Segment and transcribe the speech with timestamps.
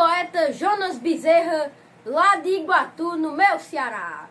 [0.00, 1.70] poeta Jonas Bezerra,
[2.06, 4.30] lá de Iguatu, no meu Ceará.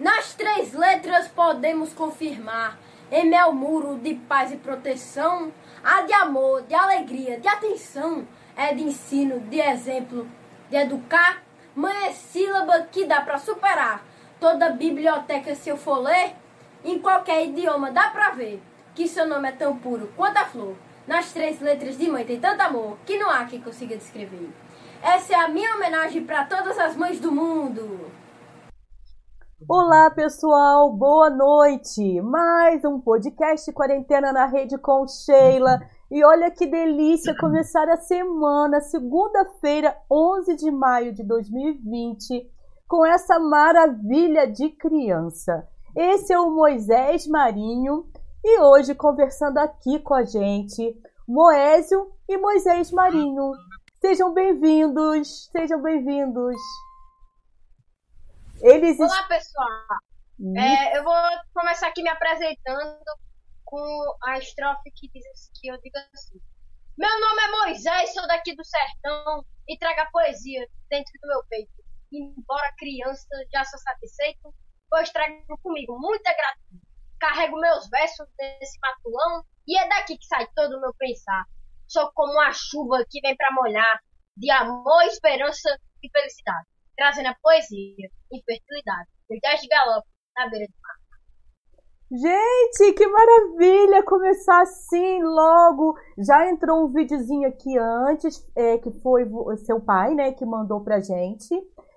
[0.00, 2.78] Nas três letras podemos confirmar,
[3.12, 5.52] em meu muro de paz e proteção,
[5.84, 10.26] a de amor, de alegria, de atenção, é de ensino, de exemplo,
[10.70, 11.42] de educar,
[11.76, 14.02] mãe é sílaba que dá para superar.
[14.40, 16.34] Toda biblioteca, se eu for ler,
[16.82, 18.62] em qualquer idioma dá pra ver
[18.94, 20.74] que seu nome é tão puro quanto a flor.
[21.06, 24.48] Nas três letras de mãe tem tanto amor que não há quem consiga descrever.
[25.02, 28.10] Essa é a minha homenagem para todas as mães do mundo.
[29.68, 32.20] Olá, pessoal, boa noite.
[32.20, 35.80] Mais um podcast Quarentena na Rede com Sheila.
[36.10, 42.50] E olha que delícia começar a semana, segunda-feira, 11 de maio de 2020,
[42.88, 45.66] com essa maravilha de criança.
[45.94, 48.06] Esse é o Moisés Marinho
[48.44, 50.96] e hoje conversando aqui com a gente,
[51.26, 53.52] Moésio e Moisés Marinho.
[54.00, 56.56] Sejam bem-vindos, sejam bem-vindos.
[58.62, 59.68] Eles Olá, pessoal.
[60.38, 60.56] Hum.
[60.56, 61.14] É, eu vou
[61.52, 63.04] começar aqui me apresentando
[63.64, 66.38] com a estrofe que diz que eu digo assim.
[66.96, 71.44] Meu nome é Moisés, sou daqui do sertão e trago a poesia dentro do meu
[71.48, 71.72] peito.
[72.12, 74.54] Embora criança, já sou satisfeito,
[74.88, 80.46] pois trago comigo muita gratidão carrego meus versos nesse matulão e é daqui que sai
[80.54, 81.44] todo o meu pensar.
[81.88, 83.98] Sou como a chuva que vem para molhar
[84.36, 85.68] de amor, esperança
[86.02, 89.08] e felicidade, trazendo a poesia e fertilidade.
[89.28, 90.98] Milhares de galope na beira do mar.
[92.10, 95.98] Gente, que maravilha começar assim logo.
[96.18, 99.24] Já entrou um videozinho aqui antes, é, que foi
[99.64, 101.54] seu pai, né, que mandou pra gente,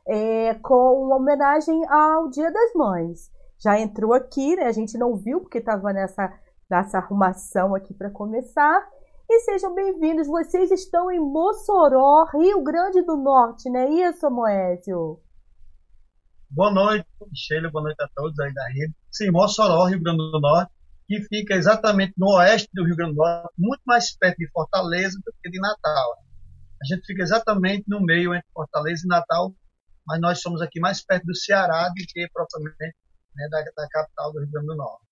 [0.08, 4.64] é, com uma homenagem ao Dia das Mães já entrou aqui, né?
[4.64, 6.34] A gente não viu porque estava nessa,
[6.70, 8.90] nessa arrumação aqui para começar.
[9.34, 10.28] E sejam bem-vindos.
[10.28, 15.22] Vocês estão em Mossoró, Rio Grande do Norte, não é isso, Moésio?
[16.50, 17.72] Boa noite, Sheila.
[17.72, 18.94] Boa noite a todos aí da rede.
[19.10, 20.70] Sim, Mossoró, Rio Grande do Norte,
[21.08, 25.18] que fica exatamente no oeste do Rio Grande do Norte, muito mais perto de Fortaleza
[25.26, 26.18] do que de Natal.
[26.82, 29.56] A gente fica exatamente no meio entre Fortaleza e Natal,
[30.06, 32.98] mas nós somos aqui mais perto do Ceará do que propriamente
[33.34, 35.06] né, da, da, capital do Rio Grande do Norte.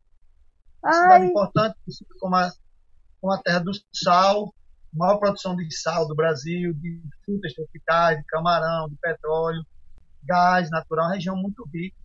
[0.84, 1.78] Uma cidade importante,
[2.20, 2.52] como a,
[3.22, 4.54] como a terra do sal,
[4.94, 9.64] maior produção de sal do Brasil, de frutas tropicais, de camarão, de petróleo,
[10.24, 11.98] gás natural, uma região muito rica.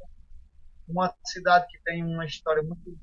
[0.86, 2.98] Uma cidade que tem uma história muito,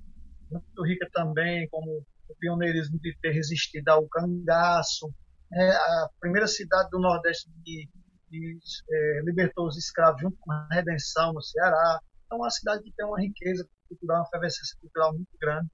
[0.52, 5.12] muito rica também, como o pioneirismo de ter resistido ao cangaço.
[5.54, 7.90] É a primeira cidade do Nordeste que,
[8.30, 12.00] que é, libertou os escravos junto com a Redenção no Ceará.
[12.32, 15.70] É uma cidade que tem uma riqueza cultural, uma efervescência cultural muito grande,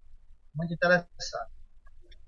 [0.56, 1.57] muito interessante.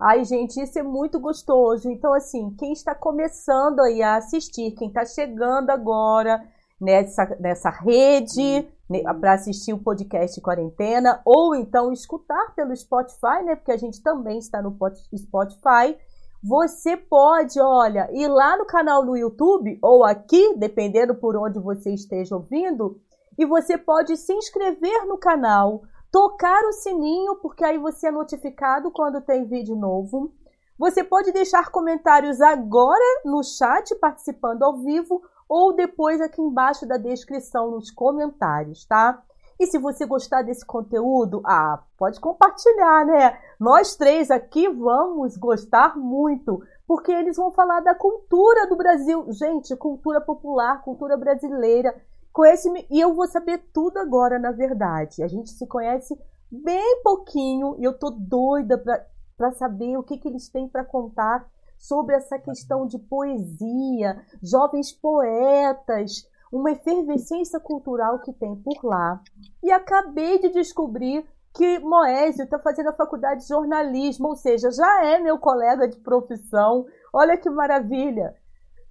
[0.02, 1.92] Ai, gente, isso é muito gostoso.
[1.92, 6.42] Então, assim, quem está começando aí a assistir, quem está chegando agora
[6.80, 13.58] nessa, nessa rede né, para assistir o podcast Quarentena, ou então escutar pelo Spotify, né?
[13.58, 14.76] Porque a gente também está no
[15.18, 15.98] Spotify.
[16.42, 21.94] Você pode, olha, ir lá no canal no YouTube ou aqui, dependendo por onde você
[21.94, 22.98] esteja ouvindo,
[23.38, 25.82] e você pode se inscrever no canal,
[26.12, 30.32] tocar o sininho, porque aí você é notificado quando tem vídeo novo.
[30.78, 36.98] Você pode deixar comentários agora no chat, participando ao vivo, ou depois aqui embaixo da
[36.98, 39.22] descrição nos comentários, tá?
[39.60, 43.38] E se você gostar desse conteúdo, ah, pode compartilhar, né?
[43.60, 49.26] Nós três aqui vamos gostar muito, porque eles vão falar da cultura do Brasil.
[49.34, 51.94] Gente, cultura popular, cultura brasileira.
[52.32, 55.24] Conhece-me e eu vou saber tudo agora, na verdade.
[55.24, 56.18] A gente se conhece
[56.52, 58.78] bem pouquinho e eu tô doida
[59.38, 64.92] para saber o que, que eles têm para contar sobre essa questão de poesia, jovens
[64.92, 69.22] poetas, uma efervescência cultural que tem por lá.
[69.64, 75.06] E acabei de descobrir que Moésio está fazendo a faculdade de jornalismo, ou seja, já
[75.06, 76.86] é meu colega de profissão.
[77.14, 78.36] Olha que maravilha!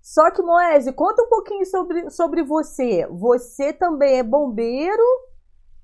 [0.03, 3.07] Só que, Moese, conta um pouquinho sobre, sobre você.
[3.09, 5.03] Você também é bombeiro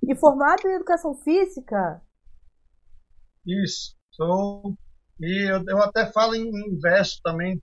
[0.03, 2.00] e formado em educação física?
[3.47, 4.75] Isso, sou.
[5.21, 7.62] E eu, eu até falo em, em verso também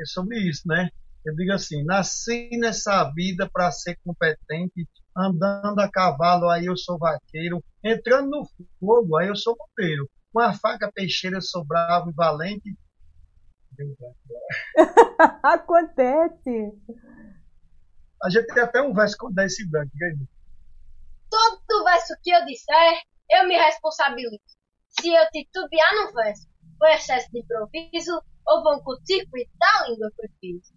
[0.00, 0.88] é sobre isso, né?
[1.24, 6.98] Eu digo assim: nasci nessa vida para ser competente, andando a cavalo, aí eu sou
[6.98, 8.48] vaqueiro, entrando no
[8.78, 10.08] fogo, aí eu sou bombeiro.
[10.32, 12.76] Com a faca peixeira, eu sou bravo e valente,
[15.42, 16.72] Acontece.
[18.22, 19.92] A gente tem até um verso com esse branco.
[21.30, 24.38] Todo verso que eu disser, eu me responsabilizo.
[24.88, 26.48] Se eu titubear no verso,
[26.78, 30.72] foi excesso de improviso ou vão curtir da língua que eu fiz.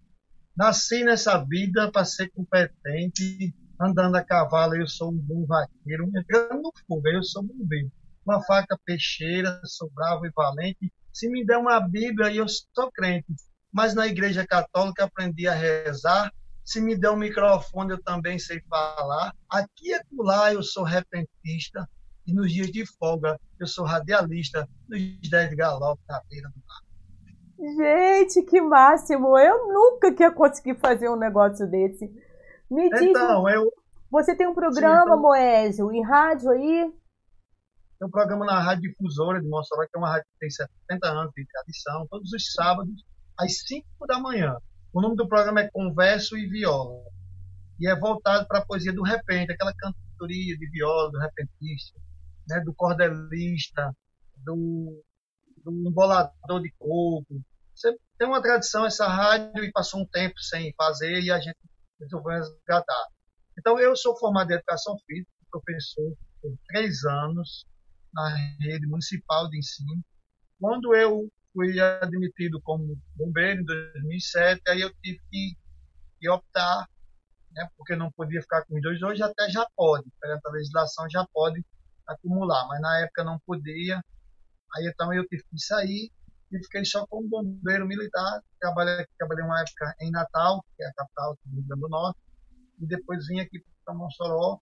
[0.55, 6.61] nasci nessa vida para ser competente, andando a cavalo, eu sou um bom vaqueiro, entrando
[6.61, 7.91] no fogo, eu sou bombeiro.
[8.25, 10.93] Uma faca peixeira, sou bravo e valente.
[11.13, 13.33] Se me der uma Bíblia, eu sou crente.
[13.71, 16.31] Mas na igreja católica aprendi a rezar.
[16.63, 19.33] Se me der um microfone, eu também sei falar.
[19.49, 21.87] Aqui e lá eu sou repentista.
[22.25, 24.67] E nos dias de folga, eu sou radialista.
[24.87, 26.91] Nos 10 de galope na beira do mar.
[27.75, 29.37] Gente, que máximo!
[29.37, 32.11] Eu nunca que ia conseguir fazer um negócio desse.
[32.69, 33.71] Me diz, então, eu...
[34.09, 35.21] você tem um programa, Sim, então...
[35.21, 36.91] Moésio, em rádio aí?
[38.01, 41.07] Tem um programa na Rádio Difusora de Mossoró, que é uma rádio que tem 70
[41.07, 43.05] anos de tradição, todos os sábados,
[43.37, 44.57] às 5 da manhã.
[44.91, 46.99] O nome do programa é Converso e Viola.
[47.79, 51.99] E é voltado para a poesia do repente, aquela cantoria de viola, do repentista,
[52.47, 53.95] né, do cordelista,
[54.37, 55.03] do,
[55.63, 57.39] do embolador de coco,
[57.75, 61.57] você tem uma tradição essa rádio e passou um tempo sem fazer e a gente
[61.99, 63.07] resolveu resgatar.
[63.59, 67.69] Então, eu sou formado em Educação Física, professor por três anos
[68.13, 70.03] na rede municipal de ensino.
[70.59, 75.57] Quando eu fui admitido como bombeiro em 2007, aí eu tive que,
[76.19, 76.87] que optar,
[77.51, 79.01] né, porque não podia ficar com os dois.
[79.01, 81.63] Hoje até já pode, perante a legislação já pode
[82.07, 84.01] acumular, mas na época não podia.
[84.75, 86.11] Aí então eu tive que sair
[86.51, 88.41] e fiquei só como bombeiro militar.
[88.59, 92.19] Trabalhei, trabalhei uma época em Natal, que é a capital do Rio Grande do Norte,
[92.79, 94.59] e depois vim aqui para Mossoró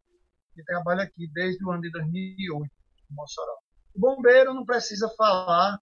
[0.58, 2.79] e trabalho aqui desde o ano de 2008 em
[3.12, 3.58] Mossoró.
[3.96, 5.78] O bombeiro não precisa falar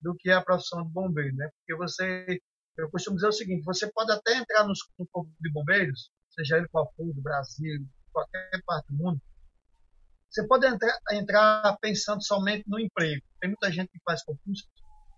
[0.00, 1.48] do que é a profissão de bombeiro, né?
[1.58, 2.40] Porque você,
[2.76, 4.74] eu costumo dizer o seguinte, você pode até entrar no
[5.12, 9.20] corpo de bombeiros, seja ele qual for, do Brasil, qualquer parte do mundo,
[10.30, 13.22] você pode entrar, entrar pensando somente no emprego.
[13.40, 14.66] Tem muita gente que faz concurso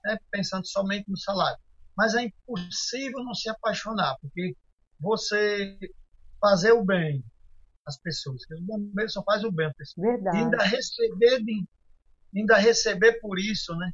[0.04, 1.58] né, pensando somente no salário.
[1.96, 4.56] Mas é impossível não se apaixonar, porque
[5.00, 5.76] você
[6.40, 7.24] fazer o bem
[7.88, 9.72] às pessoas, que o bombeiro só faz o bem.
[9.96, 10.36] Verdade.
[10.36, 11.66] E ainda receber, de,
[12.36, 13.90] ainda receber por isso, né?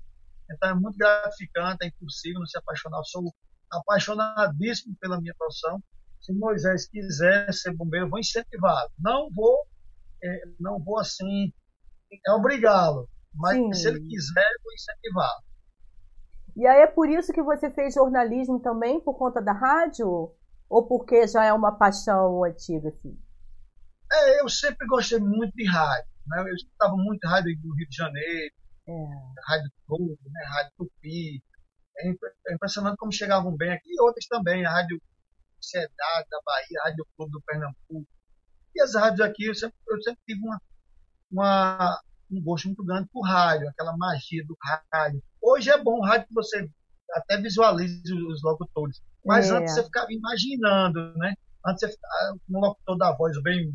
[0.50, 2.99] Então é muito gratificante, é impossível não se apaixonar.
[2.99, 3.35] Eu sou
[3.70, 5.82] apaixonadíssimo pela minha profissão.
[6.20, 8.91] Se Moisés quiser ser bombeiro, eu vou incentivá-lo.
[8.99, 9.58] Não vou,
[10.23, 11.52] é, não vou assim,
[12.26, 13.08] é obrigá-lo.
[13.35, 13.73] Mas Sim.
[13.73, 15.44] se ele quiser, eu vou incentivá-lo.
[16.56, 20.32] E aí é por isso que você fez jornalismo também, por conta da rádio?
[20.69, 23.19] Ou porque já é uma paixão antiga, assim?
[24.15, 26.09] É, eu sempre gostei muito de rádio.
[26.27, 26.41] Né?
[26.41, 28.55] Eu escutava muito rádio do Rio de Janeiro,
[28.89, 28.93] é.
[29.47, 30.45] rádio Tupi, né?
[30.47, 31.43] rádio Tupi.
[31.99, 32.09] É,
[32.49, 35.01] é impressionante como chegavam bem aqui, e outras também, a rádio
[35.61, 38.07] Sociedade da Bahia, a rádio Clube do Pernambuco.
[38.75, 40.61] E as rádios aqui, eu sempre, eu sempre tive uma,
[41.31, 44.57] uma, um gosto muito grande por rádio, aquela magia do
[44.93, 45.23] rádio.
[45.41, 46.69] Hoje é bom o rádio que você
[47.13, 49.57] até visualize os locutores, mas é.
[49.57, 51.35] antes você ficava imaginando, né?
[51.65, 53.73] Antes você ficava um locutor da voz bem,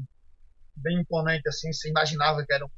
[0.81, 2.70] bem imponente, assim, você imaginava que era um,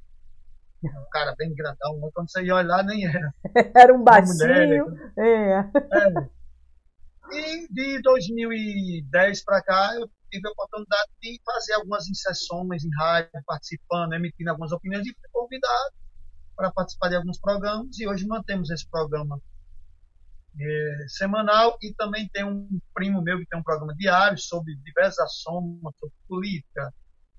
[0.83, 3.33] um cara bem grandão, mas quando você ia olhar, nem era.
[3.75, 4.86] era um baixinho.
[4.86, 5.59] Mulher, é.
[5.59, 6.42] é.
[7.33, 13.30] E de 2010 para cá, eu tive a oportunidade de fazer algumas inserções em rádio,
[13.45, 15.95] participando, emitindo algumas opiniões e fui convidado
[16.56, 19.39] para participar de alguns programas e hoje mantemos esse programa
[20.59, 25.20] é, semanal e também tem um primo meu que tem um programa diário sobre diversas
[25.20, 26.93] ações, sobre política,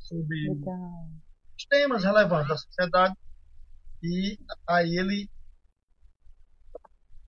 [0.06, 1.08] sobre Legal.
[1.56, 3.14] os temas relevantes da sociedade
[4.02, 5.30] e aí ele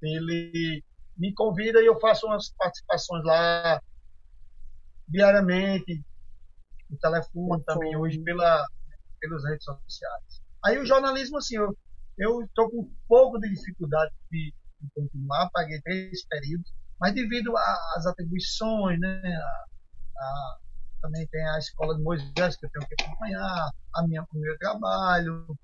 [0.03, 0.83] ele
[1.17, 3.81] me convida e eu faço umas participações lá
[5.09, 6.05] diariamente,
[6.91, 8.67] no telefone também, hoje pela,
[9.21, 10.43] pelas redes sociais.
[10.65, 11.57] Aí o jornalismo, assim,
[12.19, 17.57] eu estou com um pouco de dificuldade de, de, continuar, paguei três períodos, mas devido
[17.57, 19.65] às atribuições, né, a,
[20.19, 20.59] a,
[21.05, 24.57] também tem a escola de Moisés que eu tenho que acompanhar, a minha, o meu
[24.57, 25.55] trabalho,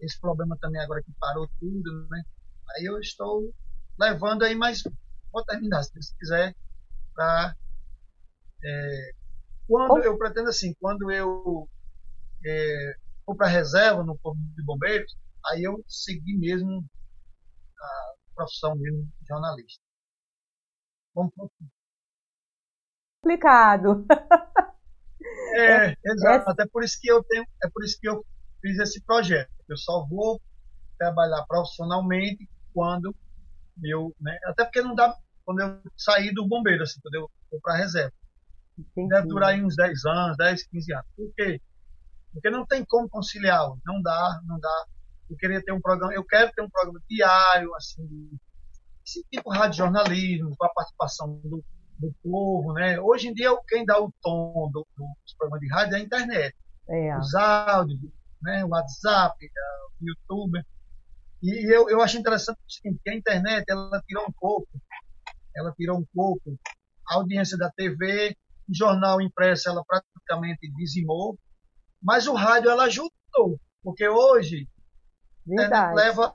[0.00, 2.22] esse problema também agora que parou tudo, né?
[2.70, 3.52] Aí eu estou
[3.98, 4.84] levando aí, mas
[5.32, 6.54] vou terminar, se quiser,
[7.14, 7.56] para
[8.62, 9.10] é,
[9.66, 11.68] quando eu pretendo assim, quando eu
[12.46, 12.94] é,
[13.26, 16.84] for para reserva no Corpo de Bombeiros, aí eu segui mesmo
[17.76, 19.82] a profissão mesmo de jornalista.
[21.12, 21.32] Vamos
[23.24, 24.04] Complicado.
[25.54, 26.50] É, é, exato.
[26.50, 28.22] Até por isso que eu tenho, é por isso que eu
[28.60, 29.50] fiz esse projeto.
[29.66, 30.38] Eu só vou
[30.98, 33.14] trabalhar profissionalmente quando
[33.82, 37.60] eu, né, até porque não dá quando eu sair do bombeiro, assim, quando eu for
[37.62, 38.12] para reserva.
[38.78, 39.08] Entendi.
[39.08, 41.06] Deve durar aí uns 10 anos, 10, 15 anos.
[41.16, 41.60] Por quê?
[42.32, 44.86] Porque não tem como conciliar, não dá, não dá.
[45.30, 48.30] Eu queria ter um programa, eu quero ter um programa diário, assim,
[49.06, 51.64] esse tipo de rádio jornalismo, com a participação do,
[51.98, 52.98] do povo, né?
[53.00, 56.56] Hoje em dia, quem dá o tom do, dos programas de rádio é a internet.
[56.88, 57.18] É.
[57.18, 58.00] Os áudios,
[58.42, 58.64] né?
[58.64, 59.36] o WhatsApp,
[60.00, 60.62] o YouTube.
[61.42, 64.68] E eu, eu acho interessante o seguinte, que a internet, ela tirou um pouco,
[65.56, 66.58] ela tirou um pouco
[67.08, 68.36] a audiência da TV,
[68.68, 71.38] o jornal impresso, ela praticamente dizimou,
[72.02, 74.66] mas o rádio, ela ajudou, porque hoje,
[75.58, 76.34] a leva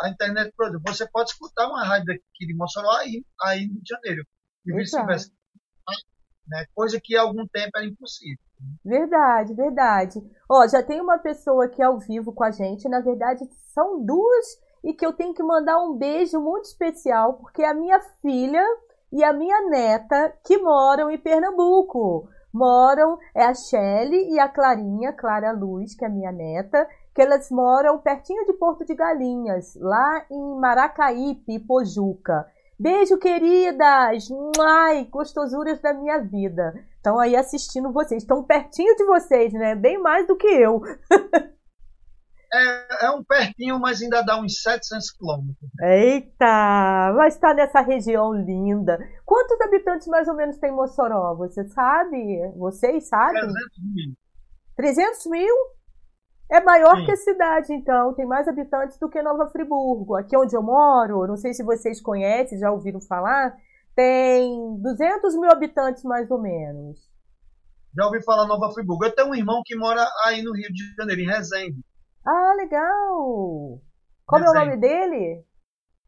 [0.00, 3.82] a internet, exemplo, você pode escutar uma rádio aqui de Mossoró aí, aí no Rio
[3.82, 4.26] de Janeiro
[4.74, 5.30] vice-versa.
[6.48, 6.64] Né?
[6.74, 8.38] Coisa que há algum tempo era impossível.
[8.84, 10.20] Verdade, verdade.
[10.48, 12.88] Ó, já tem uma pessoa aqui ao vivo com a gente.
[12.88, 13.44] Na verdade,
[13.74, 14.46] são duas
[14.84, 18.64] e que eu tenho que mandar um beijo muito especial, porque é a minha filha
[19.12, 22.28] e a minha neta que moram em Pernambuco.
[22.54, 27.20] Moram, é a Shelly e a Clarinha, Clara Luz, que é a minha neta, que
[27.20, 32.46] elas moram pertinho de Porto de Galinhas, lá em Maracaípe, Pojuca.
[32.78, 34.28] Beijo, queridas!
[34.60, 36.74] Ai, gostosuras da minha vida.
[36.96, 38.22] Estão aí assistindo vocês.
[38.22, 39.74] Estão pertinho de vocês, né?
[39.74, 40.82] Bem mais do que eu.
[42.52, 45.70] é, é um pertinho, mas ainda dá uns 700 quilômetros.
[45.80, 47.14] Eita!
[47.16, 48.98] Mas está nessa região linda.
[49.24, 51.34] Quantos habitantes mais ou menos tem Mossoró?
[51.36, 52.52] Você sabe?
[52.56, 53.40] Vocês sabem?
[53.40, 53.56] 300
[53.94, 54.14] mil.
[54.76, 55.75] 300 mil?
[56.50, 57.04] É maior Sim.
[57.06, 60.14] que a cidade, então, tem mais habitantes do que Nova Friburgo.
[60.14, 63.56] Aqui onde eu moro, não sei se vocês conhecem, já ouviram falar,
[63.96, 67.00] tem 200 mil habitantes mais ou menos.
[67.96, 69.06] Já ouvi falar Nova Friburgo.
[69.06, 71.80] Eu tenho um irmão que mora aí no Rio de Janeiro, em Resende.
[72.24, 73.80] Ah, legal!
[74.26, 74.58] Como Resende.
[74.58, 75.44] é o nome dele?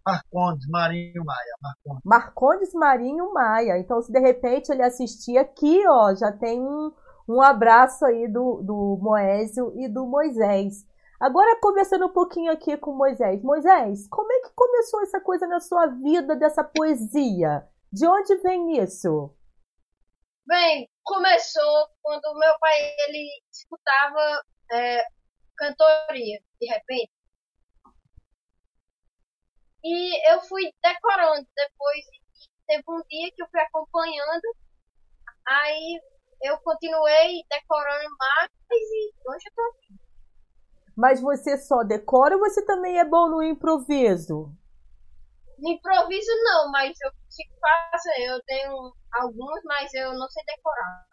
[0.07, 1.57] Marcondes Marinho Maia.
[1.63, 2.03] Marcondes.
[2.05, 3.79] Marcondes Marinho Maia.
[3.79, 6.93] Então, se de repente ele assistir aqui, ó, já tem um
[7.29, 10.87] um abraço aí do, do Moésio e do Moisés.
[11.21, 13.43] Agora, conversando um pouquinho aqui com Moisés.
[13.43, 17.69] Moisés, como é que começou essa coisa na sua vida, dessa poesia?
[17.93, 19.35] De onde vem isso?
[20.47, 22.75] Bem, começou quando meu pai
[23.07, 24.43] ele escutava
[24.73, 25.05] é,
[25.57, 27.13] cantoria, de repente.
[29.85, 31.47] E eu fui decorando.
[31.55, 32.05] Depois
[32.67, 34.57] teve um dia que eu fui acompanhando.
[35.47, 36.01] Aí
[36.43, 39.95] eu continuei decorando mais e hoje eu tô aqui.
[40.97, 44.53] Mas você só decora ou você também é bom no improviso?
[45.59, 47.55] No improviso não, mas eu consigo
[47.93, 48.25] fazer.
[48.25, 51.07] Eu tenho alguns, mas eu não sei decorar.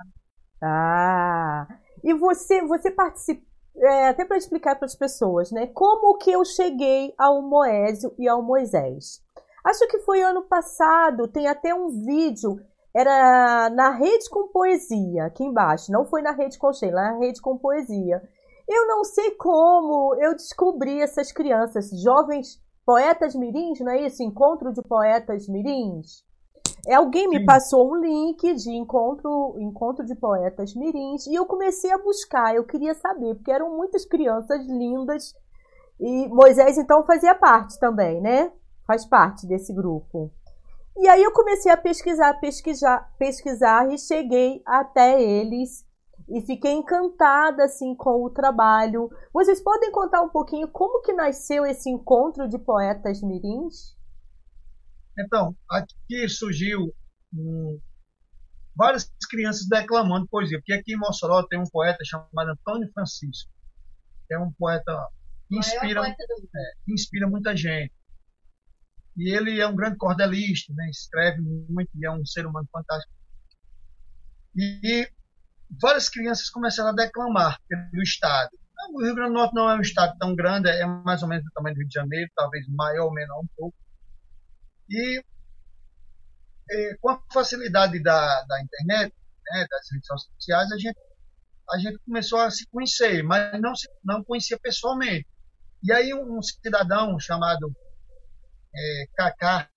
[0.62, 1.67] Ah,
[2.03, 3.46] e você, você participa,
[3.77, 5.67] é, até para explicar para as pessoas, né?
[5.67, 9.24] Como que eu cheguei ao Moésio e ao Moisés?
[9.63, 12.60] Acho que foi ano passado, tem até um vídeo
[12.96, 15.92] era na rede com poesia, aqui embaixo.
[15.92, 18.22] Não foi na rede com Sheila, na rede com poesia.
[18.68, 24.24] Eu não sei como eu descobri essas crianças, jovens poetas mirins, não é isso?
[24.24, 26.24] Encontro de poetas mirins.
[26.90, 27.46] Alguém me Sim.
[27.46, 32.56] passou um link de encontro, encontro de poetas mirins e eu comecei a buscar.
[32.56, 35.34] Eu queria saber, porque eram muitas crianças lindas
[36.00, 38.52] e Moisés então fazia parte também, né?
[38.88, 40.32] Faz parte desse grupo.
[40.98, 45.86] E aí eu comecei a pesquisar, pesquisar, pesquisar e cheguei até eles
[46.30, 49.10] e fiquei encantada assim com o trabalho.
[49.34, 53.96] Vocês podem contar um pouquinho como que nasceu esse encontro de poetas mirins?
[55.18, 56.94] Então, aqui surgiu
[57.34, 57.80] um,
[58.75, 63.52] várias crianças declamando poesia, porque aqui em Mossoró tem um poeta chamado Antônio Francisco,
[64.28, 65.10] que é um poeta
[65.48, 67.94] que inspira, poeta é, inspira muita gente.
[69.18, 70.90] E ele é um grande cordelista, né?
[70.90, 73.14] escreve muito e é um ser humano fantástico.
[74.56, 75.10] E
[75.82, 78.52] várias crianças começaram a declamar pelo estado.
[78.94, 81.44] O Rio Grande do Norte não é um estado tão grande, é mais ou menos
[81.44, 83.76] do tamanho do Rio de Janeiro, talvez maior ou menor um pouco.
[84.90, 85.24] E,
[86.70, 89.14] e com a facilidade da, da internet,
[89.52, 90.98] né, das redes sociais, a gente,
[91.72, 95.28] a gente começou a se conhecer, mas não, se, não conhecia pessoalmente.
[95.84, 97.72] E aí um cidadão chamado
[98.75, 99.70] é, Cacá,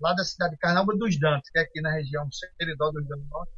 [0.00, 3.08] lá da cidade de Carnaúba dos Dantes, que é aqui na região Seridó do Rio
[3.08, 3.52] Grande do Norte,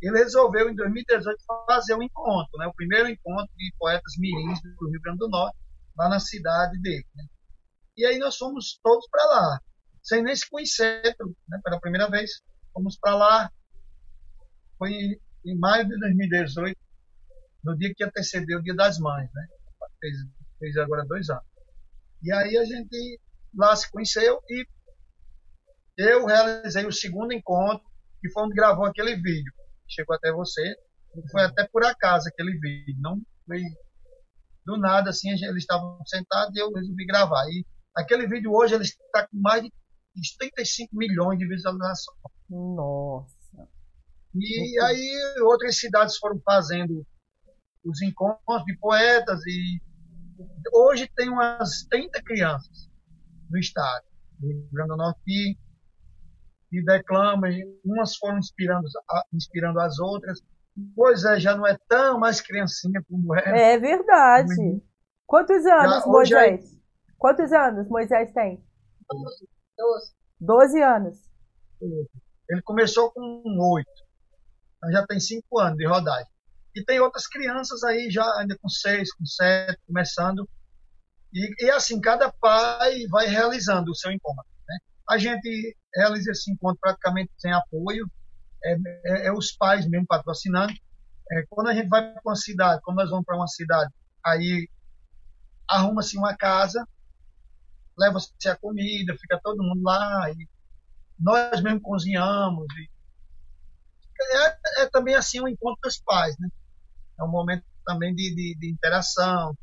[0.00, 4.90] ele resolveu em 2018 fazer um encontro, né, o primeiro encontro de poetas mirins do
[4.90, 5.56] Rio Grande do Norte,
[5.96, 7.06] lá na cidade dele.
[7.14, 7.24] Né.
[7.96, 9.60] E aí nós fomos todos para lá,
[10.02, 11.02] sem nem se conhecer,
[11.48, 13.52] né, pela primeira vez, fomos para lá,
[14.76, 16.76] foi em, em, maio de 2018,
[17.64, 19.46] no dia que antecedeu o Dia das Mães, né,
[20.00, 20.16] fez,
[20.58, 21.44] fez agora dois anos.
[22.24, 23.20] E aí a gente
[23.54, 24.66] lá se conheceu e
[25.96, 27.84] eu realizei o segundo encontro,
[28.20, 29.52] que foi onde gravou aquele vídeo.
[29.88, 30.74] Chegou até você.
[31.30, 32.96] Foi até por acaso aquele vídeo.
[32.98, 33.62] Não foi
[34.64, 37.44] do nada, assim, eles estavam sentados e eu resolvi gravar.
[37.48, 39.70] E aquele vídeo hoje ele está com mais de
[40.38, 42.18] 35 milhões de visualizações.
[42.48, 43.68] Nossa.
[44.34, 47.04] E aí outras cidades foram fazendo
[47.84, 49.82] os encontros de poetas e
[50.72, 52.91] hoje tem umas 30 crianças
[53.52, 54.04] no estado,
[54.40, 55.58] no Rio Grande do Norte, que,
[56.70, 57.50] que declamam,
[57.84, 58.88] umas foram inspirando,
[59.32, 60.40] inspirando as outras.
[60.96, 63.56] Pois é, já não é tão mais criancinha como era.
[63.56, 64.58] É verdade.
[64.58, 64.80] Uhum.
[65.26, 66.74] Quantos anos, já, Moisés?
[66.74, 66.82] É...
[67.18, 68.64] Quantos anos Moisés tem?
[69.76, 70.14] Doze.
[70.40, 71.18] Doze anos.
[71.80, 73.42] Ele começou com
[73.74, 73.90] oito.
[74.76, 76.30] Então já tem cinco anos de rodagem.
[76.74, 80.48] E tem outras crianças aí já ainda com seis, com sete, começando.
[81.32, 84.44] E, e assim, cada pai vai realizando o seu encontro.
[84.68, 84.78] Né?
[85.08, 88.10] A gente realiza esse encontro praticamente sem apoio.
[88.64, 88.72] É,
[89.04, 90.72] é, é os pais mesmo patrocinando.
[91.32, 93.92] É, quando a gente vai para uma cidade, quando nós vamos para uma cidade,
[94.24, 94.68] aí
[95.68, 96.86] arruma-se uma casa,
[97.98, 100.48] leva-se a comida, fica todo mundo lá, e
[101.18, 102.66] nós mesmo cozinhamos.
[104.20, 106.48] É, é, também assim um encontro dos pais, né?
[107.18, 109.56] É um momento também de, de, de interação.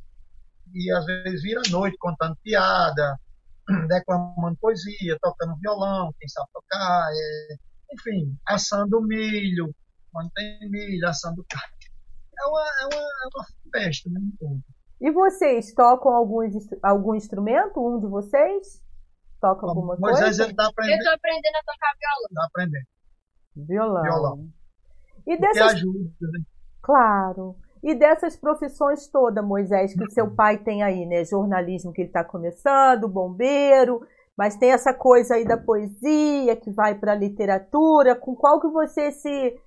[0.74, 3.20] E às vezes vira noite contando piada,
[3.88, 7.56] declamando poesia, tocando violão, quem sabe tocar, é,
[7.94, 9.74] enfim, assando milho,
[10.12, 11.80] quando tem milho, assando carne.
[12.40, 14.22] É uma, é uma, é uma festa, né?
[15.02, 16.40] E vocês tocam algum,
[16.84, 17.80] algum instrumento?
[17.80, 18.82] Um de vocês?
[19.40, 20.44] Toca alguma Moisés, coisa?
[20.44, 20.96] Ele tá aprendendo.
[20.96, 22.28] Eu estou aprendendo a tocar violão.
[22.30, 22.88] Está aprendendo.
[23.56, 24.04] Violão.
[24.04, 24.50] Violão.
[25.26, 25.74] E dessas...
[25.74, 26.40] ajuda, né?
[26.82, 27.56] Claro.
[27.81, 31.24] E dessas profissões todas, Moisés, que o seu pai tem aí, né?
[31.24, 34.01] Jornalismo que ele está começando, bombeiro,
[34.38, 38.15] mas tem essa coisa aí da poesia que vai para a literatura.
[38.15, 39.62] Com qual que você se,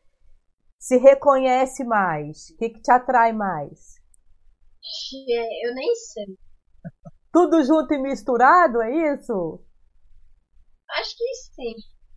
[0.78, 2.50] se reconhece mais?
[2.50, 4.00] O que, que te atrai mais?
[5.64, 6.36] Eu nem sei.
[7.32, 9.64] Tudo junto e misturado, é isso?
[10.90, 11.74] Acho que sim.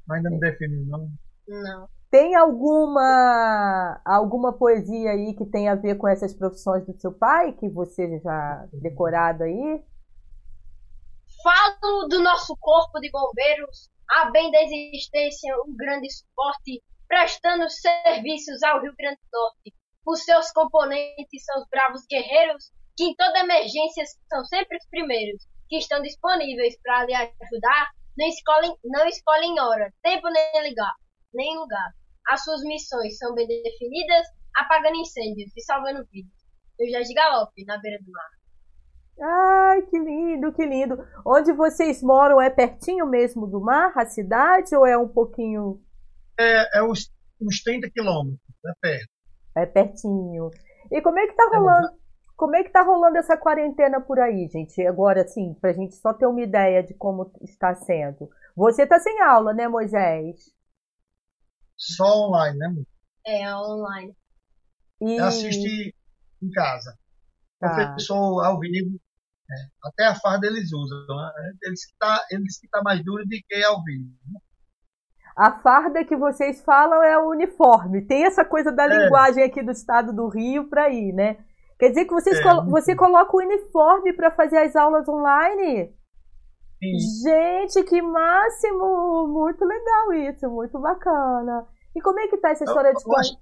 [0.07, 1.09] Mas ainda não definiu, não?
[1.47, 1.94] Não.
[2.15, 7.51] Tem alguma alguma poesia aí que tem a ver com essas profissões do seu pai
[7.51, 9.83] que você já decorado aí?
[11.43, 18.63] Falo do nosso corpo de bombeiros, a bem da existência, um grande suporte, prestando serviços
[18.63, 19.73] ao Rio Grande do Norte.
[20.07, 25.45] Os seus componentes são os bravos guerreiros que em toda emergência são sempre os primeiros,
[25.67, 30.93] que estão disponíveis para lhe ajudar, não escolhem, não escolhem hora, tempo nem lugar,
[31.33, 31.91] nem lugar.
[32.27, 36.31] As suas missões são bem definidas, apagando incêndios e salvando vidas.
[36.79, 38.35] Eu já de galope na beira do mar.
[39.21, 40.97] Ai, que lindo, que lindo.
[41.25, 45.81] Onde vocês moram é pertinho mesmo do mar, a cidade, ou é um pouquinho.
[46.37, 47.11] É, é uns,
[47.41, 49.09] uns 30 quilômetros, é perto.
[49.55, 50.51] É pertinho.
[50.91, 51.87] E como é que tá é rolando?
[52.35, 54.85] Como é que tá rolando essa quarentena por aí, gente?
[54.85, 58.29] Agora, assim, pra gente só ter uma ideia de como está sendo.
[58.53, 60.53] Você tá sem aula, né, Moisés?
[61.77, 62.73] Só online, né?
[63.25, 64.15] É, online.
[65.01, 65.17] E...
[65.17, 65.93] Eu assisti
[66.41, 66.97] em casa.
[67.59, 67.73] Tá.
[67.73, 68.99] Professor ao vivo.
[69.49, 71.05] É, até a farda eles usam.
[71.07, 71.53] Né?
[71.63, 74.09] Eles que tá, eles que tá mais duro do que ao vivo.
[74.27, 74.39] Né?
[75.35, 78.01] A farda que vocês falam é o uniforme.
[78.01, 78.87] Tem essa coisa da é.
[78.87, 81.37] linguagem aqui do estado do Rio para ir, né?
[81.77, 85.93] Quer dizer que vocês é, colo você coloca o uniforme para fazer as aulas online?
[86.79, 86.97] Sim.
[87.23, 89.27] Gente, que máximo!
[89.27, 91.65] Muito legal isso, muito bacana.
[91.95, 93.37] E como é que tá essa história eu, de eu acho...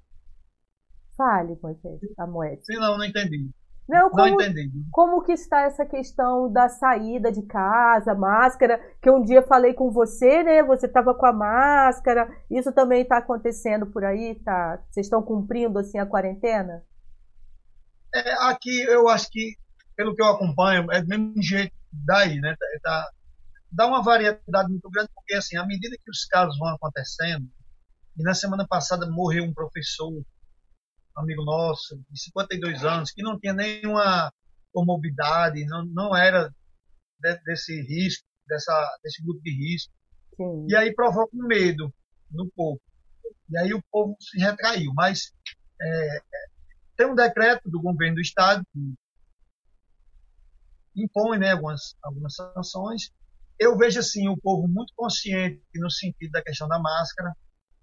[1.17, 2.61] Fale, Moisés, a moeda.
[2.63, 3.49] Sim, não, não entendi.
[3.87, 4.71] Não, como, não entendi.
[4.91, 9.91] Como que está essa questão da saída de casa, máscara, que um dia falei com
[9.91, 10.63] você, né?
[10.63, 12.29] Você estava com a máscara.
[12.49, 14.81] Isso também está acontecendo por aí, tá?
[14.89, 16.81] Vocês estão cumprindo assim a quarentena?
[18.15, 19.55] É, aqui eu acho que,
[19.95, 22.55] pelo que eu acompanho, é do mesmo jeito daí, né?
[22.57, 23.11] Tá, tá,
[23.73, 27.49] dá uma variedade muito grande, porque assim, à medida que os casos vão acontecendo,
[28.15, 30.23] e na semana passada morreu um professor, um
[31.15, 34.31] amigo nosso, de 52 anos, que não tinha nenhuma
[34.71, 36.53] comorbidade, não, não era
[37.19, 39.91] de, desse risco, dessa, desse grupo de risco.
[40.37, 40.67] Sim.
[40.69, 41.93] E aí provoca um medo
[42.29, 42.79] no povo.
[43.49, 44.93] E aí o povo se retraiu.
[44.93, 45.31] Mas
[45.81, 46.21] é,
[46.95, 48.95] tem um decreto do governo do estado que
[50.95, 53.11] impõe né, algumas, algumas sanções.
[53.63, 57.33] Eu vejo assim o povo muito consciente no sentido da questão da máscara.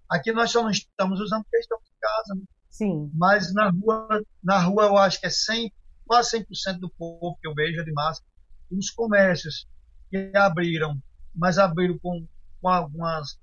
[0.07, 2.35] Aqui nós só não estamos usando porque estamos em casa.
[2.35, 2.41] Né?
[2.69, 3.11] Sim.
[3.15, 5.73] Mas na rua, na rua eu acho que é 100,
[6.05, 8.29] quase 100% do povo que eu vejo é de máscara.
[8.69, 9.67] Os comércios
[10.11, 11.01] que abriram,
[11.33, 12.27] mas abriram com,
[12.61, 13.39] com algumas,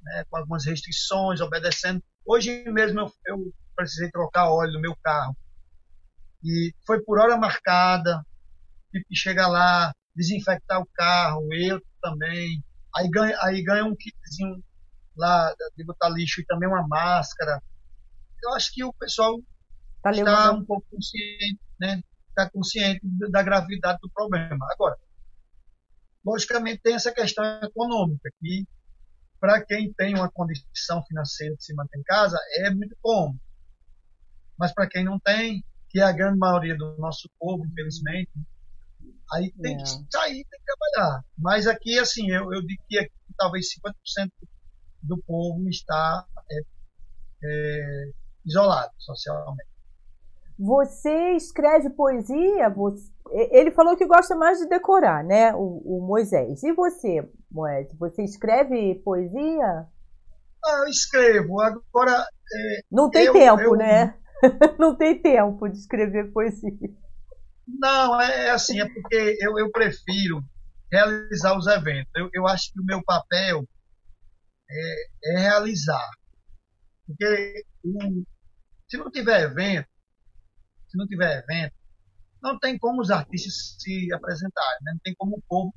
[0.00, 2.00] né, com algumas restrições, obedecendo.
[2.24, 5.36] Hoje mesmo eu, eu precisei trocar óleo no meu carro.
[6.44, 8.24] E foi por hora marcada,
[8.92, 12.62] tive que chegar lá, desinfectar o carro, eu também.
[12.96, 14.62] Aí ganha, aí ganha um kitzinho
[15.16, 17.62] lá de botar lixo e também uma máscara.
[18.42, 19.40] Eu acho que o pessoal
[20.02, 22.02] tá está um pouco consciente, né?
[22.28, 24.66] Está consciente da gravidade do problema.
[24.72, 24.96] Agora,
[26.24, 28.66] logicamente tem essa questão econômica que
[29.38, 33.34] para quem tem uma condição financeira de se manter em casa é muito bom.
[34.58, 38.30] Mas para quem não tem, que é a grande maioria do nosso povo, infelizmente,
[39.32, 39.78] aí tem é.
[39.78, 41.24] que sair, tem que trabalhar.
[41.38, 44.30] Mas aqui, assim, eu, eu digo que aqui, talvez 50%
[45.02, 46.60] do povo está é,
[47.44, 48.10] é,
[48.44, 49.70] isolado socialmente.
[50.58, 52.68] Você escreve poesia?
[52.68, 53.10] Você...
[53.50, 55.54] Ele falou que gosta mais de decorar, né?
[55.54, 56.62] O, o Moisés.
[56.62, 57.88] E você, Moisés?
[57.98, 59.86] Você escreve poesia?
[60.62, 61.60] Ah, eu escrevo.
[61.62, 62.26] Agora.
[62.52, 63.76] É, Não tem eu, tempo, eu...
[63.76, 64.14] né?
[64.78, 66.70] Não tem tempo de escrever poesia.
[67.78, 70.44] Não, é, é assim, é porque eu, eu prefiro
[70.90, 72.10] realizar os eventos.
[72.14, 73.66] Eu, eu acho que o meu papel
[74.70, 76.08] é, é realizar.
[77.06, 78.24] Porque um,
[78.88, 79.88] se não tiver evento,
[80.88, 81.74] se não tiver evento,
[82.42, 84.92] não tem como os artistas se apresentarem, né?
[84.92, 85.74] não tem como o povo.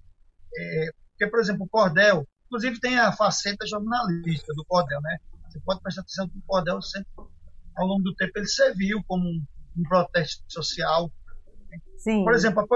[0.55, 5.17] É, porque, por exemplo, o Cordel, inclusive tem a faceta jornalística do Cordel, né?
[5.49, 7.07] Você pode prestar atenção que o Cordel sempre,
[7.77, 9.43] ao longo do tempo, ele serviu como um,
[9.77, 11.11] um protesto social.
[12.03, 12.25] Sim.
[12.25, 12.67] Por exemplo,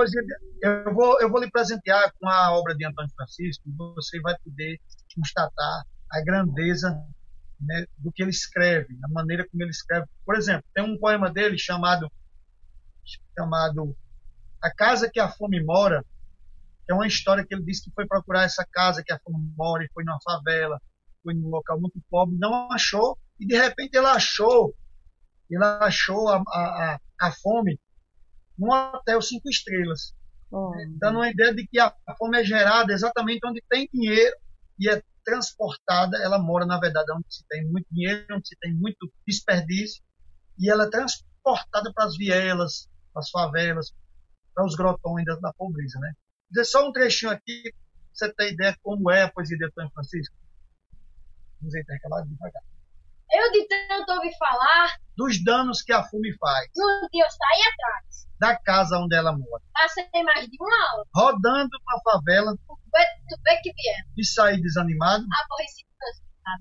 [0.62, 4.80] eu vou, eu vou lhe presentear com a obra de Antônio Francisco, você vai poder
[5.14, 6.98] constatar a grandeza
[7.60, 10.08] né, do que ele escreve, a maneira como ele escreve.
[10.26, 12.10] Por exemplo, tem um poema dele chamado
[13.38, 13.98] chamado
[14.64, 16.06] A Casa que a Fome Mora,
[16.90, 19.84] é uma história que ele disse que foi procurar essa casa que a fome mora
[19.84, 20.82] e foi numa favela,
[21.22, 24.74] foi num local muito pobre, não achou e de repente ele achou,
[25.50, 27.78] ele achou a, a, a fome
[28.58, 30.14] num hotel cinco estrelas.
[30.52, 30.72] Oh.
[31.00, 34.36] Dando uma ideia de que a fome é gerada exatamente onde tem dinheiro
[34.80, 38.74] e é transportada, ela mora, na verdade, onde se tem muito dinheiro, onde se tem
[38.74, 40.02] muito desperdício,
[40.58, 43.94] e ela é transportada para as vielas, para as favelas,
[44.56, 46.00] para os grotões da, da pobreza.
[46.00, 46.14] Né?
[46.16, 47.74] Vou dizer só um trechinho aqui, para
[48.14, 50.36] você ter ideia como é a poesia de Antônio Francisco.
[51.60, 52.64] Vamos intercalar devagar.
[53.30, 56.70] Eu de tanto ouvi falar dos danos que a fome faz.
[56.74, 58.27] No dia eu saí atrás.
[58.40, 59.64] Da casa onde ela mora.
[59.74, 61.08] Passei mais de uma hora.
[61.16, 62.52] Rodando na favela.
[62.52, 64.04] Do bem que vier.
[64.18, 65.26] E saí desanimado.
[65.44, 65.88] Aborrecido.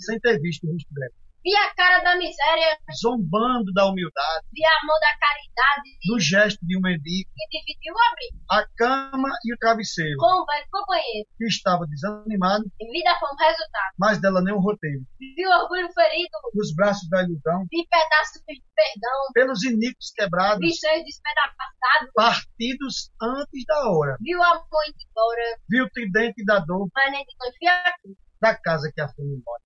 [0.01, 1.13] Sem ter visto o rosto dela.
[1.47, 2.77] Vi a cara da miséria.
[3.01, 4.43] Zombando da humildade.
[4.53, 5.95] Vi a mão da caridade.
[6.11, 7.31] No gesto de um mendigo.
[7.39, 8.37] Que dividiu o abrigo.
[8.51, 10.19] A cama e o travesseiro.
[10.19, 11.29] Com o velho companheiro.
[11.39, 12.65] Que estava desanimado.
[12.81, 13.95] E vida foi um resultado.
[13.97, 15.07] Mas dela nem um roteiro.
[15.21, 16.35] Vi o orgulho ferido.
[16.53, 17.63] Nos braços da ilusão.
[17.71, 19.19] Vi pedaços de perdão.
[19.33, 20.59] Pelos iníquos quebrados.
[20.59, 22.11] Vi seus despedaçados.
[22.13, 24.17] Partidos antes da hora.
[24.19, 25.61] Vi o amor indo embora.
[25.71, 26.89] Vi o tridente da dor.
[26.93, 28.19] Mas nem de confiar aqui.
[28.43, 29.63] Da casa que a fome embora.